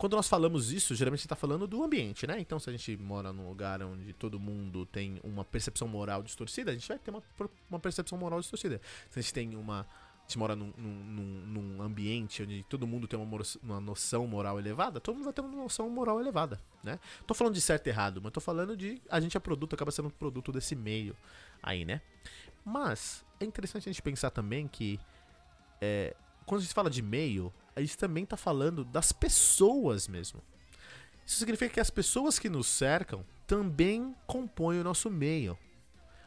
Quando 0.00 0.16
nós 0.16 0.26
falamos 0.26 0.72
isso, 0.72 0.94
geralmente 0.94 1.20
está 1.20 1.36
falando 1.36 1.66
do 1.66 1.84
ambiente, 1.84 2.26
né? 2.26 2.40
Então, 2.40 2.58
se 2.58 2.70
a 2.70 2.72
gente 2.72 2.96
mora 2.96 3.34
num 3.34 3.46
lugar 3.46 3.82
onde 3.82 4.14
todo 4.14 4.40
mundo 4.40 4.86
tem 4.86 5.20
uma 5.22 5.44
percepção 5.44 5.86
moral 5.86 6.22
distorcida, 6.22 6.70
a 6.70 6.74
gente 6.74 6.88
vai 6.88 6.98
ter 6.98 7.10
uma, 7.10 7.22
uma 7.68 7.78
percepção 7.78 8.16
moral 8.16 8.40
distorcida. 8.40 8.80
Se 9.10 9.18
a 9.18 9.20
gente 9.20 9.34
tem 9.34 9.54
uma. 9.54 9.86
Gente 10.22 10.38
mora 10.38 10.56
num, 10.56 10.72
num, 10.78 11.22
num 11.46 11.82
ambiente 11.82 12.42
onde 12.42 12.62
todo 12.62 12.86
mundo 12.86 13.06
tem 13.06 13.20
uma, 13.20 13.42
uma 13.62 13.78
noção 13.78 14.26
moral 14.26 14.58
elevada, 14.58 15.00
todo 15.00 15.16
mundo 15.16 15.24
vai 15.24 15.34
ter 15.34 15.42
uma 15.42 15.50
noção 15.50 15.90
moral 15.90 16.18
elevada, 16.18 16.58
né? 16.82 16.98
Tô 17.26 17.34
falando 17.34 17.52
de 17.52 17.60
certo 17.60 17.86
e 17.86 17.90
errado, 17.90 18.22
mas 18.22 18.32
tô 18.32 18.40
falando 18.40 18.74
de. 18.74 19.02
A 19.10 19.20
gente 19.20 19.36
é 19.36 19.40
produto, 19.40 19.74
acaba 19.74 19.90
sendo 19.90 20.08
produto 20.08 20.50
desse 20.50 20.74
meio 20.74 21.14
aí, 21.62 21.84
né? 21.84 22.00
Mas 22.64 23.22
é 23.38 23.44
interessante 23.44 23.86
a 23.86 23.92
gente 23.92 24.00
pensar 24.00 24.30
também 24.30 24.66
que 24.66 24.98
é, 25.78 26.16
quando 26.46 26.60
a 26.60 26.62
gente 26.62 26.72
fala 26.72 26.88
de 26.88 27.02
meio, 27.02 27.52
a 27.74 27.80
gente 27.80 27.96
também 27.96 28.26
tá 28.26 28.36
falando 28.36 28.84
das 28.84 29.12
pessoas 29.12 30.08
mesmo. 30.08 30.42
Isso 31.26 31.38
significa 31.38 31.74
que 31.74 31.80
as 31.80 31.90
pessoas 31.90 32.38
que 32.38 32.48
nos 32.48 32.66
cercam 32.66 33.24
também 33.46 34.14
compõem 34.26 34.80
o 34.80 34.84
nosso 34.84 35.10
meio. 35.10 35.56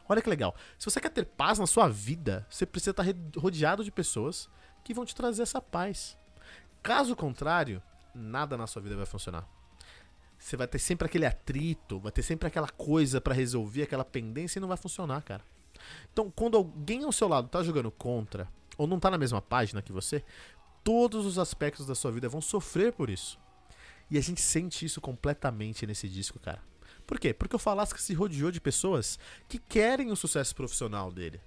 Olha 0.07 0.21
que 0.21 0.29
legal. 0.29 0.55
Se 0.77 0.89
você 0.89 0.99
quer 0.99 1.09
ter 1.09 1.25
paz 1.25 1.59
na 1.59 1.67
sua 1.67 1.87
vida, 1.87 2.45
você 2.49 2.65
precisa 2.65 2.91
estar 2.91 3.05
rodeado 3.37 3.83
de 3.83 3.91
pessoas 3.91 4.49
que 4.83 4.93
vão 4.93 5.05
te 5.05 5.15
trazer 5.15 5.43
essa 5.43 5.61
paz. 5.61 6.17
Caso 6.81 7.15
contrário, 7.15 7.81
nada 8.13 8.57
na 8.57 8.67
sua 8.67 8.81
vida 8.81 8.95
vai 8.95 9.05
funcionar. 9.05 9.47
Você 10.37 10.57
vai 10.57 10.67
ter 10.67 10.79
sempre 10.79 11.05
aquele 11.05 11.25
atrito, 11.25 11.99
vai 11.99 12.11
ter 12.11 12.21
sempre 12.21 12.47
aquela 12.47 12.67
coisa 12.67 13.21
para 13.21 13.33
resolver, 13.33 13.83
aquela 13.83 14.03
pendência 14.03 14.59
e 14.59 14.61
não 14.61 14.67
vai 14.67 14.75
funcionar, 14.75 15.21
cara. 15.21 15.43
Então, 16.11 16.29
quando 16.29 16.57
alguém 16.57 17.03
ao 17.03 17.11
seu 17.11 17.27
lado 17.27 17.47
tá 17.47 17.63
jogando 17.63 17.89
contra 17.89 18.47
ou 18.77 18.85
não 18.85 18.99
tá 18.99 19.09
na 19.09 19.17
mesma 19.17 19.41
página 19.41 19.81
que 19.81 19.91
você, 19.91 20.23
todos 20.83 21.25
os 21.25 21.39
aspectos 21.39 21.85
da 21.85 21.95
sua 21.95 22.11
vida 22.11 22.27
vão 22.29 22.41
sofrer 22.41 22.93
por 22.93 23.09
isso. 23.09 23.39
E 24.09 24.17
a 24.17 24.21
gente 24.21 24.41
sente 24.41 24.85
isso 24.85 25.01
completamente 25.01 25.87
nesse 25.87 26.07
disco, 26.09 26.39
cara. 26.39 26.61
Por 27.07 27.19
quê? 27.19 27.33
Porque 27.33 27.55
o 27.55 27.59
Falasca 27.59 27.99
se 27.99 28.13
rodeou 28.13 28.51
de 28.51 28.61
pessoas 28.61 29.17
que 29.47 29.57
querem 29.57 30.11
o 30.11 30.15
sucesso 30.15 30.55
profissional 30.55 31.11
dele. 31.11 31.41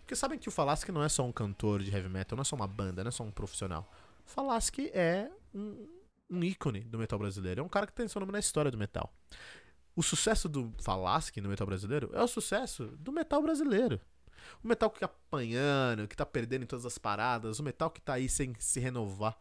Porque 0.00 0.16
sabem 0.16 0.38
que 0.38 0.48
o 0.48 0.52
Falasque 0.52 0.92
não 0.92 1.02
é 1.02 1.08
só 1.08 1.24
um 1.24 1.32
cantor 1.32 1.82
de 1.82 1.90
heavy 1.90 2.08
metal, 2.08 2.36
não 2.36 2.42
é 2.42 2.44
só 2.44 2.56
uma 2.56 2.66
banda, 2.66 3.02
não 3.02 3.08
é 3.08 3.12
só 3.12 3.22
um 3.24 3.30
profissional. 3.30 3.90
O 4.26 4.30
Falasque 4.30 4.90
é 4.94 5.30
um, 5.54 5.86
um 6.30 6.42
ícone 6.44 6.80
do 6.80 6.98
metal 6.98 7.18
brasileiro. 7.18 7.60
É 7.60 7.64
um 7.64 7.68
cara 7.68 7.86
que 7.86 7.92
tem 7.92 8.08
seu 8.08 8.20
nome 8.20 8.32
na 8.32 8.38
história 8.38 8.70
do 8.70 8.78
metal. 8.78 9.12
O 9.94 10.02
sucesso 10.02 10.48
do 10.48 10.72
Falasque 10.80 11.40
no 11.40 11.48
metal 11.48 11.66
brasileiro 11.66 12.10
é 12.14 12.22
o 12.22 12.28
sucesso 12.28 12.86
do 12.98 13.12
metal 13.12 13.42
brasileiro. 13.42 14.00
O 14.62 14.68
metal 14.68 14.90
que 14.90 15.00
tá 15.00 15.06
apanhando, 15.06 16.06
que 16.08 16.16
tá 16.16 16.26
perdendo 16.26 16.62
em 16.62 16.66
todas 16.66 16.86
as 16.86 16.98
paradas, 16.98 17.58
o 17.58 17.62
metal 17.62 17.90
que 17.90 18.00
tá 18.00 18.14
aí 18.14 18.28
sem 18.28 18.54
se 18.58 18.80
renovar. 18.80 19.38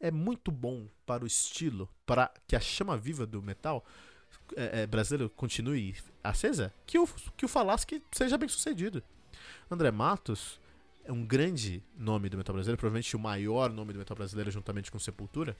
É 0.00 0.10
muito 0.10 0.50
bom 0.50 0.86
para 1.06 1.24
o 1.24 1.26
estilo, 1.26 1.88
para 2.04 2.32
que 2.46 2.56
a 2.56 2.60
chama 2.60 2.96
viva 2.96 3.26
do 3.26 3.42
metal 3.42 3.84
é, 4.56 4.82
é, 4.82 4.86
brasileiro 4.86 5.30
continue 5.30 5.96
acesa, 6.22 6.72
que 6.86 6.98
o, 6.98 7.06
que 7.36 7.44
o 7.44 7.48
Falasque 7.48 8.02
seja 8.12 8.36
bem 8.36 8.48
sucedido. 8.48 9.02
André 9.70 9.90
Matos 9.90 10.60
é 11.04 11.12
um 11.12 11.24
grande 11.24 11.82
nome 11.96 12.28
do 12.28 12.36
metal 12.36 12.54
brasileiro, 12.54 12.78
provavelmente 12.78 13.14
o 13.14 13.18
maior 13.18 13.70
nome 13.70 13.92
do 13.92 13.98
metal 13.98 14.16
brasileiro, 14.16 14.50
juntamente 14.50 14.90
com 14.90 14.98
Sepultura, 14.98 15.56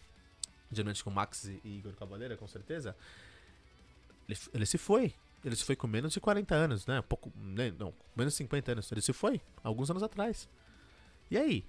geralmente 0.70 1.04
com 1.04 1.10
Max 1.10 1.44
e 1.44 1.60
Igor 1.64 1.92
Cavaleira, 1.94 2.36
com 2.36 2.48
certeza. 2.48 2.96
Ele, 4.28 4.38
ele, 4.54 4.66
se 4.66 4.78
foi. 4.78 5.12
Ele 5.44 5.54
se 5.54 5.64
foi 5.64 5.76
com 5.76 5.86
menos 5.86 6.12
de 6.12 6.20
40 6.20 6.54
anos, 6.54 6.86
né? 6.86 7.02
Pouco, 7.02 7.32
né? 7.36 7.72
Não, 7.78 7.92
menos 8.16 8.32
de 8.32 8.38
50 8.38 8.72
anos. 8.72 8.90
Ele 8.90 9.02
se 9.02 9.12
foi, 9.12 9.40
alguns 9.62 9.90
anos 9.90 10.02
atrás. 10.02 10.48
E 11.30 11.36
aí? 11.36 11.64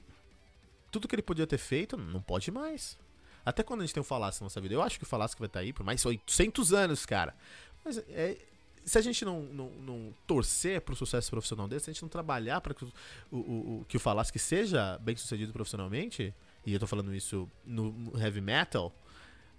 Tudo 0.92 1.08
que 1.08 1.16
ele 1.16 1.22
podia 1.22 1.46
ter 1.46 1.58
feito, 1.58 1.98
não 1.98 2.22
pode 2.22 2.52
mais. 2.52 2.98
Até 3.46 3.64
quando 3.64 3.82
a 3.82 3.86
gente 3.86 3.94
tem 3.94 4.02
o 4.02 4.04
Falasco 4.04 4.44
na 4.44 4.46
nossa 4.46 4.62
vida. 4.62 4.74
Eu 4.74 4.82
acho 4.82 4.98
que 4.98 5.04
o 5.04 5.08
Falasco 5.08 5.40
vai 5.40 5.48
estar 5.48 5.60
aí 5.60 5.74
por 5.74 5.84
mais 5.84 6.06
800 6.06 6.74
anos, 6.74 7.06
cara. 7.06 7.36
Mas 7.84 7.98
é, 8.10 8.38
se 8.86 8.98
a 8.98 9.02
gente 9.02 9.26
não, 9.26 9.42
não, 9.42 9.70
não 9.72 10.14
torcer 10.26 10.82
pro 10.82 10.96
sucesso 10.96 11.30
profissional 11.30 11.68
desse, 11.68 11.86
se 11.86 11.90
a 11.92 11.94
gente 11.94 12.02
não 12.04 12.10
trabalhar 12.10 12.62
para 12.62 12.74
que 12.74 12.86
o, 12.86 12.92
o, 13.32 13.38
o, 13.82 13.86
que 13.88 13.98
o 13.98 14.02
seja 14.40 14.98
bem 15.00 15.16
sucedido 15.16 15.52
profissionalmente, 15.52 16.34
e 16.66 16.74
eu 16.74 16.80
tô 16.80 16.88
falando 16.88 17.14
isso 17.14 17.50
no 17.66 18.14
heavy 18.16 18.42
metal, 18.42 18.94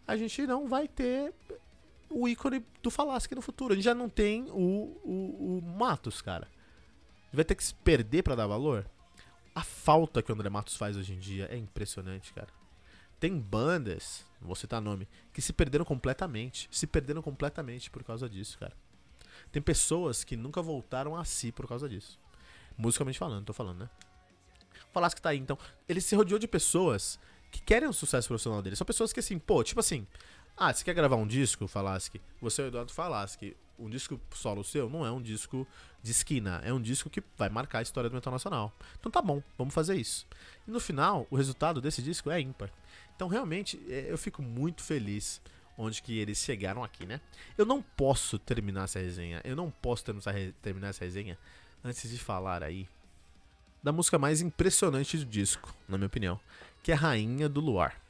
a 0.07 0.17
gente 0.17 0.47
não 0.47 0.69
vai 0.69 0.87
ter 0.87 1.35
o 2.11 2.29
ícone 2.29 2.65
do 2.83 2.91
Falasque 2.91 3.35
no 3.35 3.43
futuro. 3.43 3.73
A 3.73 3.77
gente 3.77 3.85
já 3.85 3.95
não 3.95 4.09
tem 4.09 4.51
o, 4.51 5.01
o, 5.05 5.59
o 5.59 5.63
Matos, 5.63 6.21
cara. 6.23 6.49
Vai 7.33 7.45
ter 7.45 7.55
que 7.55 7.65
se 7.65 7.75
perder 7.75 8.23
para 8.23 8.35
dar 8.35 8.47
valor. 8.47 8.89
A 9.55 9.63
falta 9.63 10.23
que 10.23 10.31
o 10.31 10.35
André 10.35 10.49
Matos 10.49 10.77
faz 10.77 10.97
hoje 10.97 11.13
em 11.15 11.19
dia 11.19 11.49
é 11.51 11.57
impressionante, 11.57 12.33
cara. 12.33 12.49
Tem 13.19 13.39
bandas, 13.39 14.25
não 14.41 14.49
vou 14.49 14.57
citar 14.57 14.81
nome, 14.81 15.09
que 15.33 15.41
se 15.41 15.53
perderam 15.53 15.85
completamente. 15.85 16.69
Se 16.71 16.87
perderam 16.87 17.23
completamente 17.23 17.91
por 17.91 18.05
causa 18.05 18.29
disso, 18.29 18.59
cara. 18.59 18.75
Tem 19.51 19.63
pessoas 19.63 20.25
que 20.25 20.37
nunca 20.37 20.61
voltaram 20.61 21.17
a 21.17 21.25
si 21.25 21.53
por 21.53 21.67
causa 21.67 21.89
disso. 21.89 22.19
Musicalmente 22.77 23.19
falando, 23.19 23.47
tô 23.47 23.53
falando, 23.53 23.81
né? 23.81 23.91
Falasse 24.93 25.15
que 25.15 25.23
tá 25.23 25.31
aí, 25.31 25.39
então. 25.39 25.59
Ele 25.89 26.01
se 26.01 26.15
rodeou 26.15 26.39
de 26.39 26.47
pessoas 26.47 27.19
que 27.51 27.61
querem 27.61 27.89
o 27.89 27.93
sucesso 27.93 28.29
profissional 28.29 28.61
dele. 28.63 28.77
São 28.77 28.87
pessoas 28.87 29.13
que, 29.13 29.21
assim, 29.21 29.39
pô, 29.39 29.63
tipo 29.65 29.81
assim. 29.81 30.07
Ah, 30.59 30.73
você 30.73 30.83
quer 30.83 30.95
gravar 30.95 31.17
um 31.17 31.27
disco, 31.27 31.69
Falasque? 31.69 32.19
Você 32.41 32.63
é 32.63 32.65
o 32.65 32.69
Eduardo 32.69 32.91
Falasque. 32.91 33.55
Um 33.79 33.91
disco 33.91 34.19
solo 34.33 34.65
seu 34.65 34.89
não 34.89 35.05
é 35.05 35.13
um 35.13 35.21
disco 35.21 35.67
de 36.03 36.11
esquina, 36.11 36.63
é 36.65 36.73
um 36.73 36.81
disco 36.81 37.11
que 37.11 37.23
vai 37.37 37.51
marcar 37.51 37.81
a 37.81 37.83
história 37.83 38.09
do 38.09 38.15
metal 38.15 38.33
nacional. 38.33 38.73
Então 38.99 39.13
tá 39.13 39.21
bom, 39.21 39.43
vamos 39.59 39.75
fazer 39.75 39.97
isso. 39.97 40.27
E 40.67 40.71
no 40.71 40.81
final, 40.81 41.27
o 41.31 41.37
resultado 41.37 41.79
desse 41.79 42.01
disco 42.01 42.31
é 42.31 42.41
ímpar. 42.41 42.71
Então 43.15 43.29
realmente, 43.29 43.79
é, 43.87 44.07
eu 44.09 44.17
fico 44.17 44.41
muito 44.41 44.83
feliz 44.83 45.43
onde 45.77 46.01
que 46.01 46.19
eles 46.19 46.39
chegaram 46.39 46.83
aqui, 46.83 47.05
né? 47.05 47.21
Eu 47.59 47.67
não 47.67 47.83
posso 47.83 48.39
terminar 48.39 48.85
essa 48.85 48.99
resenha, 48.99 49.43
eu 49.45 49.55
não 49.55 49.71
posso 49.71 50.05
terminar 50.63 50.89
essa 50.89 51.05
resenha 51.05 51.37
antes 51.85 52.11
de 52.11 52.19
falar 52.19 52.63
aí 52.63 52.89
da 53.83 53.93
música 53.93 54.19
mais 54.19 54.41
impressionante 54.41 55.19
do 55.19 55.27
disco, 55.27 55.75
na 55.87 55.99
minha 55.99 56.07
opinião, 56.07 56.41
que 56.83 56.93
é 56.93 56.95
Rainha 56.95 57.47
do 57.47 57.61
Luar. 57.61 58.06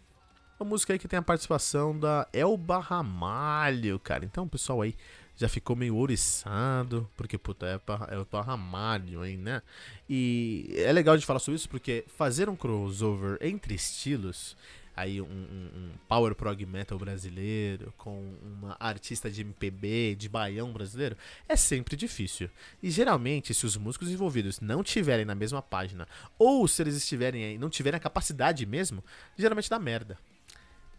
Uma 0.59 0.71
música 0.71 0.95
aí 0.95 0.99
que 0.99 1.07
tem 1.07 1.19
a 1.19 1.23
participação 1.23 1.99
da 1.99 2.27
Elba 2.33 2.79
Ramalho, 2.79 3.99
cara. 3.99 4.25
Então 4.25 4.45
o 4.45 4.49
pessoal 4.49 4.81
aí 4.81 4.95
já 5.37 5.51
ficou 5.51 5.77
meio 5.77 5.95
ouriçado, 5.97 7.07
porque 7.14 7.37
puta, 7.37 7.66
é 7.66 8.14
Elba 8.14 8.40
Ramalho, 8.40 9.23
hein, 9.23 9.37
né? 9.37 9.61
E 10.09 10.73
é 10.79 10.90
legal 10.92 11.16
de 11.19 11.27
falar 11.27 11.40
sobre 11.40 11.57
isso 11.57 11.69
porque 11.69 12.07
fazer 12.16 12.49
um 12.49 12.57
crossover 12.57 13.37
entre 13.42 13.75
estilos 13.75 14.57
aí 14.97 15.21
um, 15.21 15.27
um, 15.27 15.71
um, 15.75 15.90
power 16.09 16.35
prog 16.35 16.64
metal 16.64 16.99
brasileiro 16.99 17.92
com 17.99 18.35
uma 18.42 18.75
artista 18.81 19.31
de 19.31 19.42
MPB, 19.42 20.16
de 20.19 20.27
baião 20.27 20.73
brasileiro, 20.73 21.19
é 21.47 21.55
sempre 21.55 21.95
difícil. 21.97 22.49
E 22.83 22.90
geralmente, 22.90 23.53
se 23.53 23.66
os 23.66 23.77
músicos 23.77 24.11
envolvidos 24.11 24.59
não 24.59 24.83
tiverem 24.83 25.27
na 25.27 25.35
mesma 25.35 25.61
página, 25.61 26.09
ou 26.38 26.66
se 26.66 26.83
eles 26.83 26.97
estiverem 26.97 27.45
aí, 27.45 27.59
não 27.59 27.69
tiverem 27.69 27.99
a 27.99 28.01
capacidade 28.01 28.64
mesmo, 28.64 29.05
geralmente 29.37 29.69
dá 29.69 29.79
merda. 29.79 30.19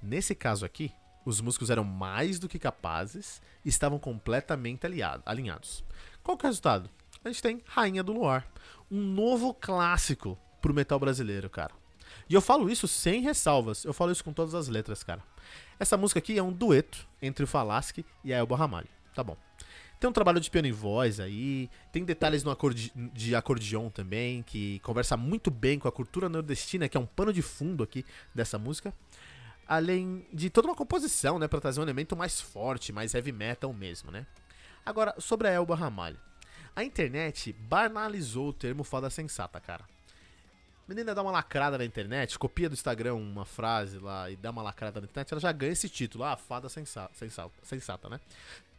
Nesse 0.02 0.36
caso 0.36 0.66
aqui, 0.66 0.92
os 1.26 1.42
músicos 1.42 1.70
eram 1.70 1.84
mais 1.84 2.40
do 2.40 2.48
que 2.48 2.58
capazes 2.58 3.42
e 3.66 3.70
estavam 3.70 4.00
completamente 4.00 4.86
aliado, 4.86 5.24
alinhados. 5.26 5.84
Qual 6.24 6.38
que 6.38 6.46
é 6.46 6.48
o 6.48 6.52
resultado? 6.52 6.90
A 7.24 7.30
gente 7.30 7.42
tem 7.42 7.62
Rainha 7.66 8.04
do 8.04 8.14
Luar, 8.14 8.48
um 8.90 9.02
novo 9.02 9.54
clássico 9.54 10.38
pro 10.62 10.74
metal 10.74 11.00
brasileiro, 11.00 11.50
cara. 11.50 11.74
E 12.30 12.34
eu 12.34 12.42
falo 12.42 12.70
isso 12.70 12.88
sem 12.88 13.22
ressalvas, 13.22 13.84
eu 13.84 13.94
falo 13.94 14.12
isso 14.12 14.24
com 14.24 14.32
todas 14.32 14.54
as 14.54 14.68
letras, 14.68 15.04
cara. 15.04 15.22
Essa 15.80 15.98
música 15.98 16.20
aqui 16.20 16.38
é 16.38 16.44
um 16.44 16.52
dueto 16.52 17.08
entre 17.22 17.44
o 17.44 17.48
Falasque 17.48 18.06
e 18.24 18.34
a 18.34 18.38
Elba 18.38 18.56
Ramalho, 18.56 18.88
tá 19.14 19.24
bom. 19.24 19.38
Tem 20.00 20.08
um 20.08 20.14
trabalho 20.14 20.40
de 20.40 20.50
piano 20.52 20.68
e 20.68 20.72
voz 20.72 21.20
aí, 21.20 21.70
tem 21.92 22.06
detalhes 22.06 22.44
no 22.44 22.52
acorde 22.52 22.92
de 22.96 23.36
acordeon 23.36 23.90
também, 23.90 24.44
que 24.44 24.80
conversa 24.80 25.18
muito 25.18 25.50
bem 25.50 25.80
com 25.80 25.88
a 25.88 25.92
cultura 25.92 26.30
nordestina, 26.30 26.88
que 26.88 26.96
é 26.96 27.00
um 27.00 27.06
pano 27.06 27.34
de 27.34 27.42
fundo 27.42 27.84
aqui 27.84 28.06
dessa 28.34 28.60
música. 28.60 28.94
Além 29.68 30.26
de 30.32 30.50
toda 30.50 30.68
uma 30.68 30.76
composição, 30.76 31.38
né, 31.38 31.48
pra 31.48 31.60
trazer 31.60 31.80
um 31.80 31.84
elemento 31.84 32.16
mais 32.16 32.40
forte, 32.40 32.94
mais 32.94 33.14
heavy 33.14 33.32
metal 33.32 33.74
mesmo, 33.74 34.12
né. 34.12 34.26
Agora, 34.86 35.14
sobre 35.20 35.48
a 35.48 35.52
Elba 35.52 35.76
Ramalho. 35.76 36.20
A 36.76 36.84
internet 36.84 37.52
banalizou 37.52 38.50
o 38.50 38.54
termo 38.54 38.84
foda 38.84 39.10
sensata, 39.10 39.60
cara. 39.60 39.84
Menina 40.88 41.14
dá 41.14 41.22
uma 41.22 41.32
lacrada 41.32 41.78
na 41.78 41.84
internet, 41.84 42.40
copia 42.40 42.70
do 42.70 42.74
Instagram 42.74 43.16
uma 43.16 43.44
frase 43.44 44.00
lá 44.00 44.32
e 44.32 44.38
dá 44.38 44.52
uma 44.52 44.62
lacrada 44.62 45.02
na 45.02 45.06
internet, 45.06 45.34
ela 45.34 45.42
já 45.42 45.52
ganha 45.52 45.74
esse 45.74 45.90
título. 45.90 46.24
Ah, 46.24 46.38
fada 46.38 46.70
sensata, 46.70 47.14
sensata, 47.14 47.52
sensata, 47.62 48.08
né? 48.08 48.22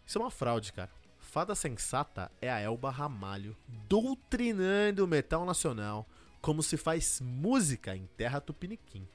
Isso 0.07 0.17
é 0.17 0.21
uma 0.23 0.31
fraude, 0.31 0.73
cara. 0.73 0.89
Fada 1.19 1.55
sensata 1.55 2.33
é 2.41 2.51
a 2.51 2.59
Elba 2.59 2.91
Ramalho 2.91 3.55
doutrinando 3.87 5.05
o 5.05 5.09
metal 5.09 5.45
nacional 5.45 6.09
como 6.41 6.63
se 6.63 6.79
faz 6.79 7.21
música 7.21 7.95
em 7.95 8.07
terra 8.17 8.41
tupiniquim. 8.41 9.07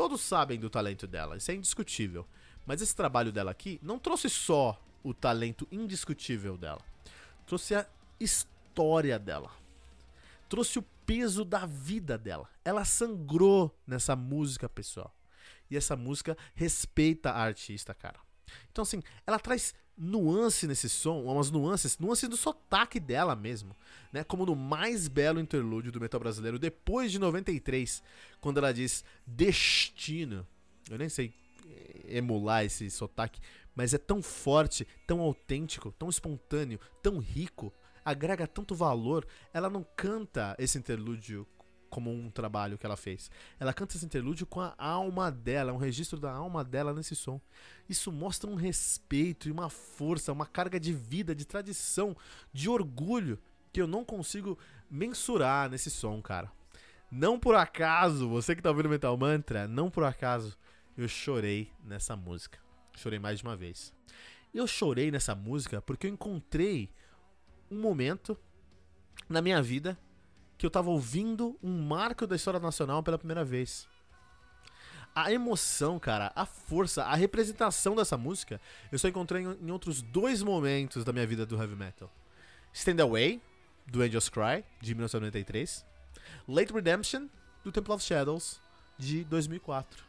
Todos 0.00 0.22
sabem 0.22 0.58
do 0.58 0.70
talento 0.70 1.06
dela, 1.06 1.36
isso 1.36 1.50
é 1.50 1.54
indiscutível. 1.54 2.26
Mas 2.64 2.80
esse 2.80 2.96
trabalho 2.96 3.30
dela 3.30 3.50
aqui 3.50 3.78
não 3.82 3.98
trouxe 3.98 4.30
só 4.30 4.82
o 5.04 5.12
talento 5.12 5.68
indiscutível 5.70 6.56
dela, 6.56 6.80
trouxe 7.46 7.74
a 7.74 7.86
história 8.18 9.18
dela. 9.18 9.50
Trouxe 10.48 10.78
o 10.78 10.82
peso 11.04 11.44
da 11.44 11.66
vida 11.66 12.16
dela. 12.16 12.48
Ela 12.64 12.82
sangrou 12.86 13.78
nessa 13.86 14.16
música, 14.16 14.70
pessoal. 14.70 15.14
E 15.70 15.76
essa 15.76 15.94
música 15.94 16.34
respeita 16.54 17.32
a 17.32 17.42
artista, 17.42 17.92
cara. 17.92 18.18
Então, 18.70 18.82
assim, 18.82 19.02
ela 19.26 19.38
traz 19.38 19.74
nuance 19.96 20.66
nesse 20.66 20.88
som, 20.88 21.22
umas 21.24 21.50
nuances, 21.50 21.98
nuances 21.98 22.28
do 22.28 22.36
sotaque 22.36 22.98
dela 22.98 23.36
mesmo, 23.36 23.76
né? 24.12 24.24
Como 24.24 24.46
no 24.46 24.56
mais 24.56 25.08
belo 25.08 25.38
interlúdio 25.38 25.92
do 25.92 26.00
metal 26.00 26.18
brasileiro, 26.18 26.58
depois 26.58 27.12
de 27.12 27.18
93, 27.18 28.02
quando 28.40 28.58
ela 28.58 28.72
diz 28.72 29.04
destino. 29.26 30.46
Eu 30.88 30.96
nem 30.96 31.08
sei 31.08 31.34
emular 32.08 32.64
esse 32.64 32.90
sotaque, 32.90 33.40
mas 33.74 33.94
é 33.94 33.98
tão 33.98 34.22
forte, 34.22 34.86
tão 35.06 35.20
autêntico, 35.20 35.92
tão 35.92 36.08
espontâneo, 36.08 36.80
tão 37.02 37.18
rico, 37.18 37.72
agrega 38.04 38.46
tanto 38.46 38.74
valor, 38.74 39.26
ela 39.52 39.70
não 39.70 39.86
canta 39.96 40.56
esse 40.58 40.78
interlúdio 40.78 41.46
como 41.90 42.10
um 42.10 42.30
trabalho 42.30 42.78
que 42.78 42.86
ela 42.86 42.96
fez. 42.96 43.30
Ela 43.58 43.74
canta 43.74 43.96
esse 43.96 44.06
interlúdio 44.06 44.46
com 44.46 44.60
a 44.60 44.74
alma 44.78 45.30
dela, 45.30 45.72
um 45.72 45.76
registro 45.76 46.18
da 46.18 46.32
alma 46.32 46.64
dela 46.64 46.94
nesse 46.94 47.14
som. 47.14 47.40
Isso 47.88 48.10
mostra 48.10 48.48
um 48.48 48.54
respeito 48.54 49.48
e 49.48 49.52
uma 49.52 49.68
força, 49.68 50.32
uma 50.32 50.46
carga 50.46 50.78
de 50.78 50.92
vida, 50.92 51.34
de 51.34 51.44
tradição, 51.44 52.16
de 52.52 52.70
orgulho 52.70 53.38
que 53.72 53.82
eu 53.82 53.86
não 53.86 54.04
consigo 54.04 54.58
mensurar 54.90 55.68
nesse 55.68 55.90
som, 55.90 56.22
cara. 56.22 56.50
Não 57.10 57.38
por 57.38 57.56
acaso, 57.56 58.28
você 58.28 58.54
que 58.54 58.62
tá 58.62 58.70
ouvindo 58.70 58.88
Metal 58.88 59.16
Mantra, 59.16 59.66
não 59.66 59.90
por 59.90 60.04
acaso 60.04 60.56
eu 60.96 61.08
chorei 61.08 61.72
nessa 61.84 62.14
música. 62.14 62.58
Chorei 62.96 63.18
mais 63.18 63.38
de 63.38 63.44
uma 63.44 63.56
vez. 63.56 63.92
Eu 64.54 64.66
chorei 64.66 65.10
nessa 65.10 65.34
música 65.34 65.82
porque 65.82 66.06
eu 66.06 66.10
encontrei 66.10 66.90
um 67.70 67.80
momento 67.80 68.38
na 69.28 69.40
minha 69.40 69.62
vida 69.62 69.98
que 70.60 70.66
eu 70.66 70.70
tava 70.70 70.90
ouvindo 70.90 71.58
um 71.62 71.82
marco 71.82 72.26
da 72.26 72.36
história 72.36 72.60
nacional 72.60 73.02
pela 73.02 73.16
primeira 73.16 73.42
vez. 73.42 73.88
A 75.14 75.32
emoção, 75.32 75.98
cara, 75.98 76.30
a 76.36 76.44
força, 76.44 77.02
a 77.02 77.14
representação 77.14 77.96
dessa 77.96 78.18
música, 78.18 78.60
eu 78.92 78.98
só 78.98 79.08
encontrei 79.08 79.42
em 79.42 79.70
outros 79.70 80.02
dois 80.02 80.42
momentos 80.42 81.02
da 81.02 81.14
minha 81.14 81.26
vida 81.26 81.46
do 81.46 81.56
heavy 81.56 81.74
metal. 81.74 82.12
Stand 82.74 83.02
Away, 83.02 83.40
do 83.86 84.02
Angels 84.02 84.28
Cry, 84.28 84.62
de 84.82 84.94
1993. 84.94 85.82
Late 86.46 86.74
Redemption, 86.74 87.26
do 87.64 87.72
Temple 87.72 87.94
of 87.94 88.04
Shadows, 88.04 88.60
de 88.98 89.24
2004. 89.24 90.04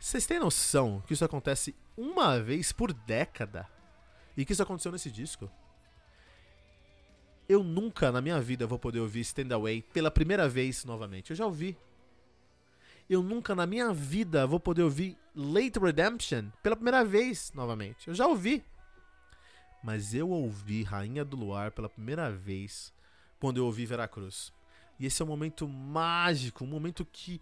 Vocês 0.00 0.24
têm 0.24 0.38
noção 0.38 1.02
que 1.06 1.12
isso 1.12 1.24
acontece 1.24 1.76
uma 1.98 2.40
vez 2.40 2.72
por 2.72 2.94
década? 2.94 3.68
E 4.34 4.46
que 4.46 4.54
isso 4.54 4.62
aconteceu 4.62 4.90
nesse 4.90 5.10
disco? 5.10 5.50
Eu 7.50 7.64
nunca 7.64 8.12
na 8.12 8.20
minha 8.20 8.40
vida 8.40 8.64
vou 8.64 8.78
poder 8.78 9.00
ouvir 9.00 9.22
Stand 9.22 9.52
Away 9.52 9.82
pela 9.82 10.08
primeira 10.08 10.48
vez 10.48 10.84
novamente. 10.84 11.30
Eu 11.30 11.36
já 11.36 11.44
ouvi. 11.44 11.76
Eu 13.08 13.24
nunca 13.24 13.56
na 13.56 13.66
minha 13.66 13.92
vida 13.92 14.46
vou 14.46 14.60
poder 14.60 14.84
ouvir 14.84 15.18
Late 15.34 15.80
Redemption 15.80 16.48
pela 16.62 16.76
primeira 16.76 17.04
vez 17.04 17.50
novamente. 17.52 18.06
Eu 18.06 18.14
já 18.14 18.24
ouvi. 18.24 18.64
Mas 19.82 20.14
eu 20.14 20.30
ouvi 20.30 20.84
Rainha 20.84 21.24
do 21.24 21.36
Luar 21.36 21.72
pela 21.72 21.88
primeira 21.88 22.30
vez 22.30 22.92
quando 23.40 23.56
eu 23.56 23.66
ouvi 23.66 23.84
Veracruz. 23.84 24.52
E 24.96 25.06
esse 25.06 25.20
é 25.20 25.24
um 25.24 25.28
momento 25.28 25.66
mágico, 25.66 26.62
um 26.62 26.68
momento 26.68 27.04
que, 27.04 27.40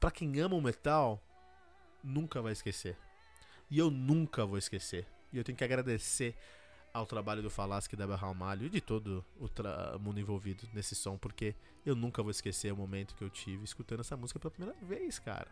para 0.00 0.10
quem 0.10 0.40
ama 0.40 0.56
o 0.56 0.62
metal, 0.62 1.22
nunca 2.02 2.40
vai 2.40 2.52
esquecer. 2.52 2.96
E 3.70 3.78
eu 3.78 3.90
nunca 3.90 4.46
vou 4.46 4.56
esquecer. 4.56 5.06
E 5.30 5.36
eu 5.36 5.44
tenho 5.44 5.58
que 5.58 5.64
agradecer 5.64 6.34
ao 6.96 7.06
trabalho 7.06 7.42
do 7.42 7.50
Falasque 7.50 7.94
da 7.94 8.06
Ramalho 8.16 8.66
e 8.66 8.70
de 8.70 8.80
todo 8.80 9.24
o 9.38 9.98
mundo 9.98 10.18
envolvido 10.18 10.66
nesse 10.72 10.94
som, 10.94 11.18
porque 11.18 11.54
eu 11.84 11.94
nunca 11.94 12.22
vou 12.22 12.30
esquecer 12.30 12.72
o 12.72 12.76
momento 12.76 13.14
que 13.14 13.22
eu 13.22 13.28
tive 13.28 13.64
escutando 13.64 14.00
essa 14.00 14.16
música 14.16 14.40
pela 14.40 14.50
primeira 14.50 14.78
vez, 14.82 15.18
cara. 15.18 15.48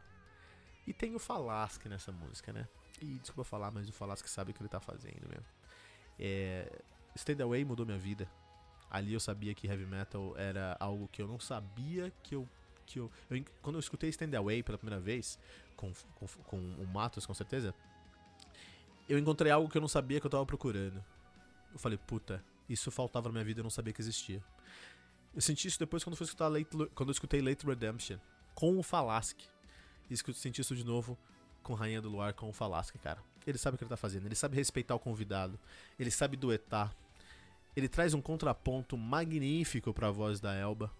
E 0.86 0.92
tem 0.92 1.14
o 1.14 1.18
Falasque 1.18 1.88
nessa 1.88 2.10
música, 2.10 2.52
né? 2.52 2.66
E 3.00 3.18
desculpa 3.18 3.44
falar, 3.44 3.70
mas 3.70 3.88
o 3.88 3.92
Falasque 3.92 4.28
sabe 4.28 4.50
o 4.50 4.54
que 4.54 4.62
ele 4.62 4.68
tá 4.68 4.80
fazendo 4.80 5.28
mesmo. 5.28 5.44
É, 6.18 6.80
Stand 7.14 7.42
Away 7.42 7.64
mudou 7.64 7.84
minha 7.84 7.98
vida. 7.98 8.26
Ali 8.90 9.12
eu 9.12 9.20
sabia 9.20 9.54
que 9.54 9.66
heavy 9.66 9.84
metal 9.84 10.34
era 10.38 10.76
algo 10.80 11.08
que 11.08 11.20
eu 11.20 11.28
não 11.28 11.38
sabia 11.38 12.10
que 12.22 12.34
eu. 12.34 12.48
Que 12.86 12.98
eu, 13.00 13.10
eu 13.30 13.44
quando 13.60 13.76
eu 13.76 13.80
escutei 13.80 14.08
Stand 14.10 14.36
Away 14.36 14.62
pela 14.62 14.78
primeira 14.78 15.00
vez, 15.00 15.38
com, 15.76 15.92
com, 16.14 16.26
com 16.26 16.56
o 16.56 16.86
Matos, 16.86 17.26
com 17.26 17.34
certeza, 17.34 17.74
eu 19.08 19.18
encontrei 19.18 19.50
algo 19.50 19.68
que 19.68 19.76
eu 19.76 19.80
não 19.80 19.88
sabia 19.88 20.20
que 20.20 20.26
eu 20.26 20.30
tava 20.30 20.46
procurando. 20.46 21.02
Eu 21.74 21.78
falei, 21.78 21.98
puta, 21.98 22.42
isso 22.68 22.90
faltava 22.90 23.28
na 23.28 23.32
minha 23.32 23.44
vida 23.44 23.60
eu 23.60 23.64
não 23.64 23.70
sabia 23.70 23.92
que 23.92 24.00
existia. 24.00 24.42
Eu 25.34 25.42
senti 25.42 25.68
isso 25.68 25.78
depois 25.78 26.02
quando, 26.04 26.16
fui 26.16 26.24
escutar 26.24 26.48
Late, 26.48 26.70
quando 26.94 27.08
eu 27.08 27.12
escutei 27.12 27.42
Late 27.42 27.66
Redemption 27.66 28.18
com 28.54 28.78
o 28.78 28.82
Falasque. 28.82 29.46
E 30.08 30.16
senti 30.16 30.60
isso 30.60 30.76
de 30.76 30.84
novo 30.84 31.18
com 31.62 31.74
Rainha 31.74 32.00
do 32.00 32.08
Luar, 32.08 32.32
com 32.32 32.48
o 32.48 32.52
Falasque, 32.52 32.98
cara. 32.98 33.20
Ele 33.46 33.58
sabe 33.58 33.74
o 33.74 33.78
que 33.78 33.84
ele 33.84 33.88
tá 33.88 33.96
fazendo, 33.96 34.26
ele 34.26 34.34
sabe 34.34 34.56
respeitar 34.56 34.94
o 34.94 34.98
convidado, 34.98 35.58
ele 35.98 36.10
sabe 36.10 36.36
duetar. 36.36 36.94
Ele 37.74 37.88
traz 37.88 38.14
um 38.14 38.20
contraponto 38.20 38.96
magnífico 38.96 39.92
para 39.92 40.08
a 40.08 40.10
voz 40.10 40.40
da 40.40 40.54
Elba. 40.54 40.92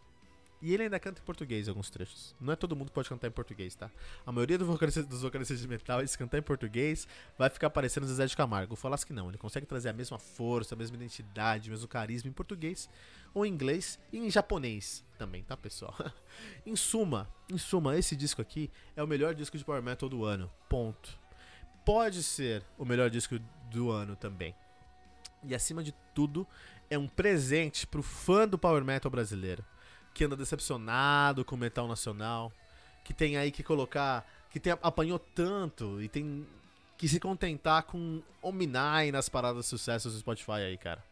E 0.64 0.72
ele 0.72 0.84
ainda 0.84 0.98
canta 0.98 1.20
em 1.20 1.24
português 1.24 1.68
alguns 1.68 1.90
trechos. 1.90 2.34
Não 2.40 2.50
é 2.50 2.56
todo 2.56 2.74
mundo 2.74 2.88
que 2.88 2.94
pode 2.94 3.06
cantar 3.06 3.28
em 3.28 3.30
português, 3.30 3.74
tá? 3.74 3.90
A 4.24 4.32
maioria 4.32 4.56
dos 4.56 4.66
vocalistas, 4.66 5.04
dos 5.04 5.20
vocalistas 5.20 5.60
de 5.60 5.68
metal, 5.68 6.04
se 6.06 6.16
cantar 6.16 6.38
em 6.38 6.42
português, 6.42 7.06
vai 7.36 7.50
ficar 7.50 7.68
parecendo 7.68 8.06
Zezé 8.06 8.24
de 8.24 8.34
Camargo. 8.34 8.74
Falasse 8.74 9.04
que 9.04 9.12
não, 9.12 9.28
ele 9.28 9.36
consegue 9.36 9.66
trazer 9.66 9.90
a 9.90 9.92
mesma 9.92 10.18
força, 10.18 10.74
a 10.74 10.78
mesma 10.78 10.96
identidade, 10.96 11.68
o 11.68 11.72
mesmo 11.72 11.86
carisma 11.86 12.30
em 12.30 12.32
português, 12.32 12.88
ou 13.34 13.44
em 13.44 13.52
inglês 13.52 13.98
e 14.10 14.16
em 14.16 14.30
japonês 14.30 15.04
também, 15.18 15.42
tá, 15.42 15.54
pessoal? 15.54 15.94
em 16.64 16.74
suma, 16.74 17.28
em 17.52 17.58
suma, 17.58 17.98
esse 17.98 18.16
disco 18.16 18.40
aqui 18.40 18.70
é 18.96 19.02
o 19.02 19.06
melhor 19.06 19.34
disco 19.34 19.58
de 19.58 19.64
power 19.66 19.82
metal 19.82 20.08
do 20.08 20.24
ano. 20.24 20.50
Ponto. 20.66 21.18
Pode 21.84 22.22
ser 22.22 22.64
o 22.78 22.86
melhor 22.86 23.10
disco 23.10 23.38
do 23.70 23.90
ano 23.90 24.16
também. 24.16 24.54
E 25.42 25.54
acima 25.54 25.82
de 25.84 25.92
tudo, 26.14 26.46
é 26.88 26.96
um 26.96 27.06
presente 27.06 27.86
pro 27.86 28.02
fã 28.02 28.48
do 28.48 28.56
power 28.56 28.82
metal 28.82 29.10
brasileiro 29.10 29.62
que 30.14 30.24
anda 30.24 30.36
decepcionado 30.36 31.44
com 31.44 31.56
o 31.56 31.58
metal 31.58 31.88
nacional, 31.88 32.52
que 33.04 33.12
tem 33.12 33.36
aí 33.36 33.50
que 33.50 33.62
colocar, 33.62 34.24
que 34.50 34.60
tem, 34.60 34.72
apanhou 34.80 35.18
tanto 35.18 36.00
e 36.00 36.08
tem 36.08 36.46
que 36.96 37.08
se 37.08 37.18
contentar 37.18 37.82
com 37.82 38.22
Ominai 38.40 39.10
nas 39.10 39.28
paradas 39.28 39.64
de 39.64 39.68
sucesso 39.68 40.08
do 40.08 40.18
Spotify 40.18 40.52
aí, 40.52 40.78
cara. 40.78 41.04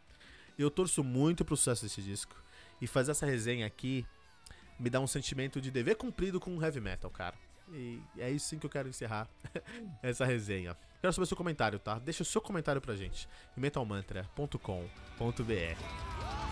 Eu 0.57 0.71
torço 0.71 1.03
muito 1.03 1.45
pro 1.45 1.57
sucesso 1.57 1.83
desse 1.83 2.01
disco 2.01 2.37
e 2.81 2.87
fazer 2.87 3.11
essa 3.11 3.27
resenha 3.27 3.67
aqui 3.67 4.07
me 4.79 4.89
dá 4.89 5.01
um 5.01 5.07
sentimento 5.07 5.61
de 5.61 5.71
dever 5.71 5.97
cumprido 5.97 6.41
com 6.41 6.57
o 6.57 6.63
heavy 6.63 6.81
metal, 6.81 7.11
cara. 7.11 7.37
E 7.73 8.01
é 8.19 8.31
isso 8.31 8.49
sim 8.49 8.59
que 8.59 8.67
eu 8.67 8.71
quero 8.71 8.89
encerrar 8.89 9.29
essa 10.03 10.25
resenha. 10.25 10.77
Quero 11.01 11.13
saber 11.13 11.27
seu 11.27 11.37
comentário, 11.37 11.79
tá? 11.79 11.99
Deixa 11.99 12.23
o 12.23 12.27
seu 12.27 12.41
comentário 12.41 12.81
pra 12.81 12.95
gente 12.95 13.29
em 13.57 13.61
metalmantra.com.br. 13.61 16.52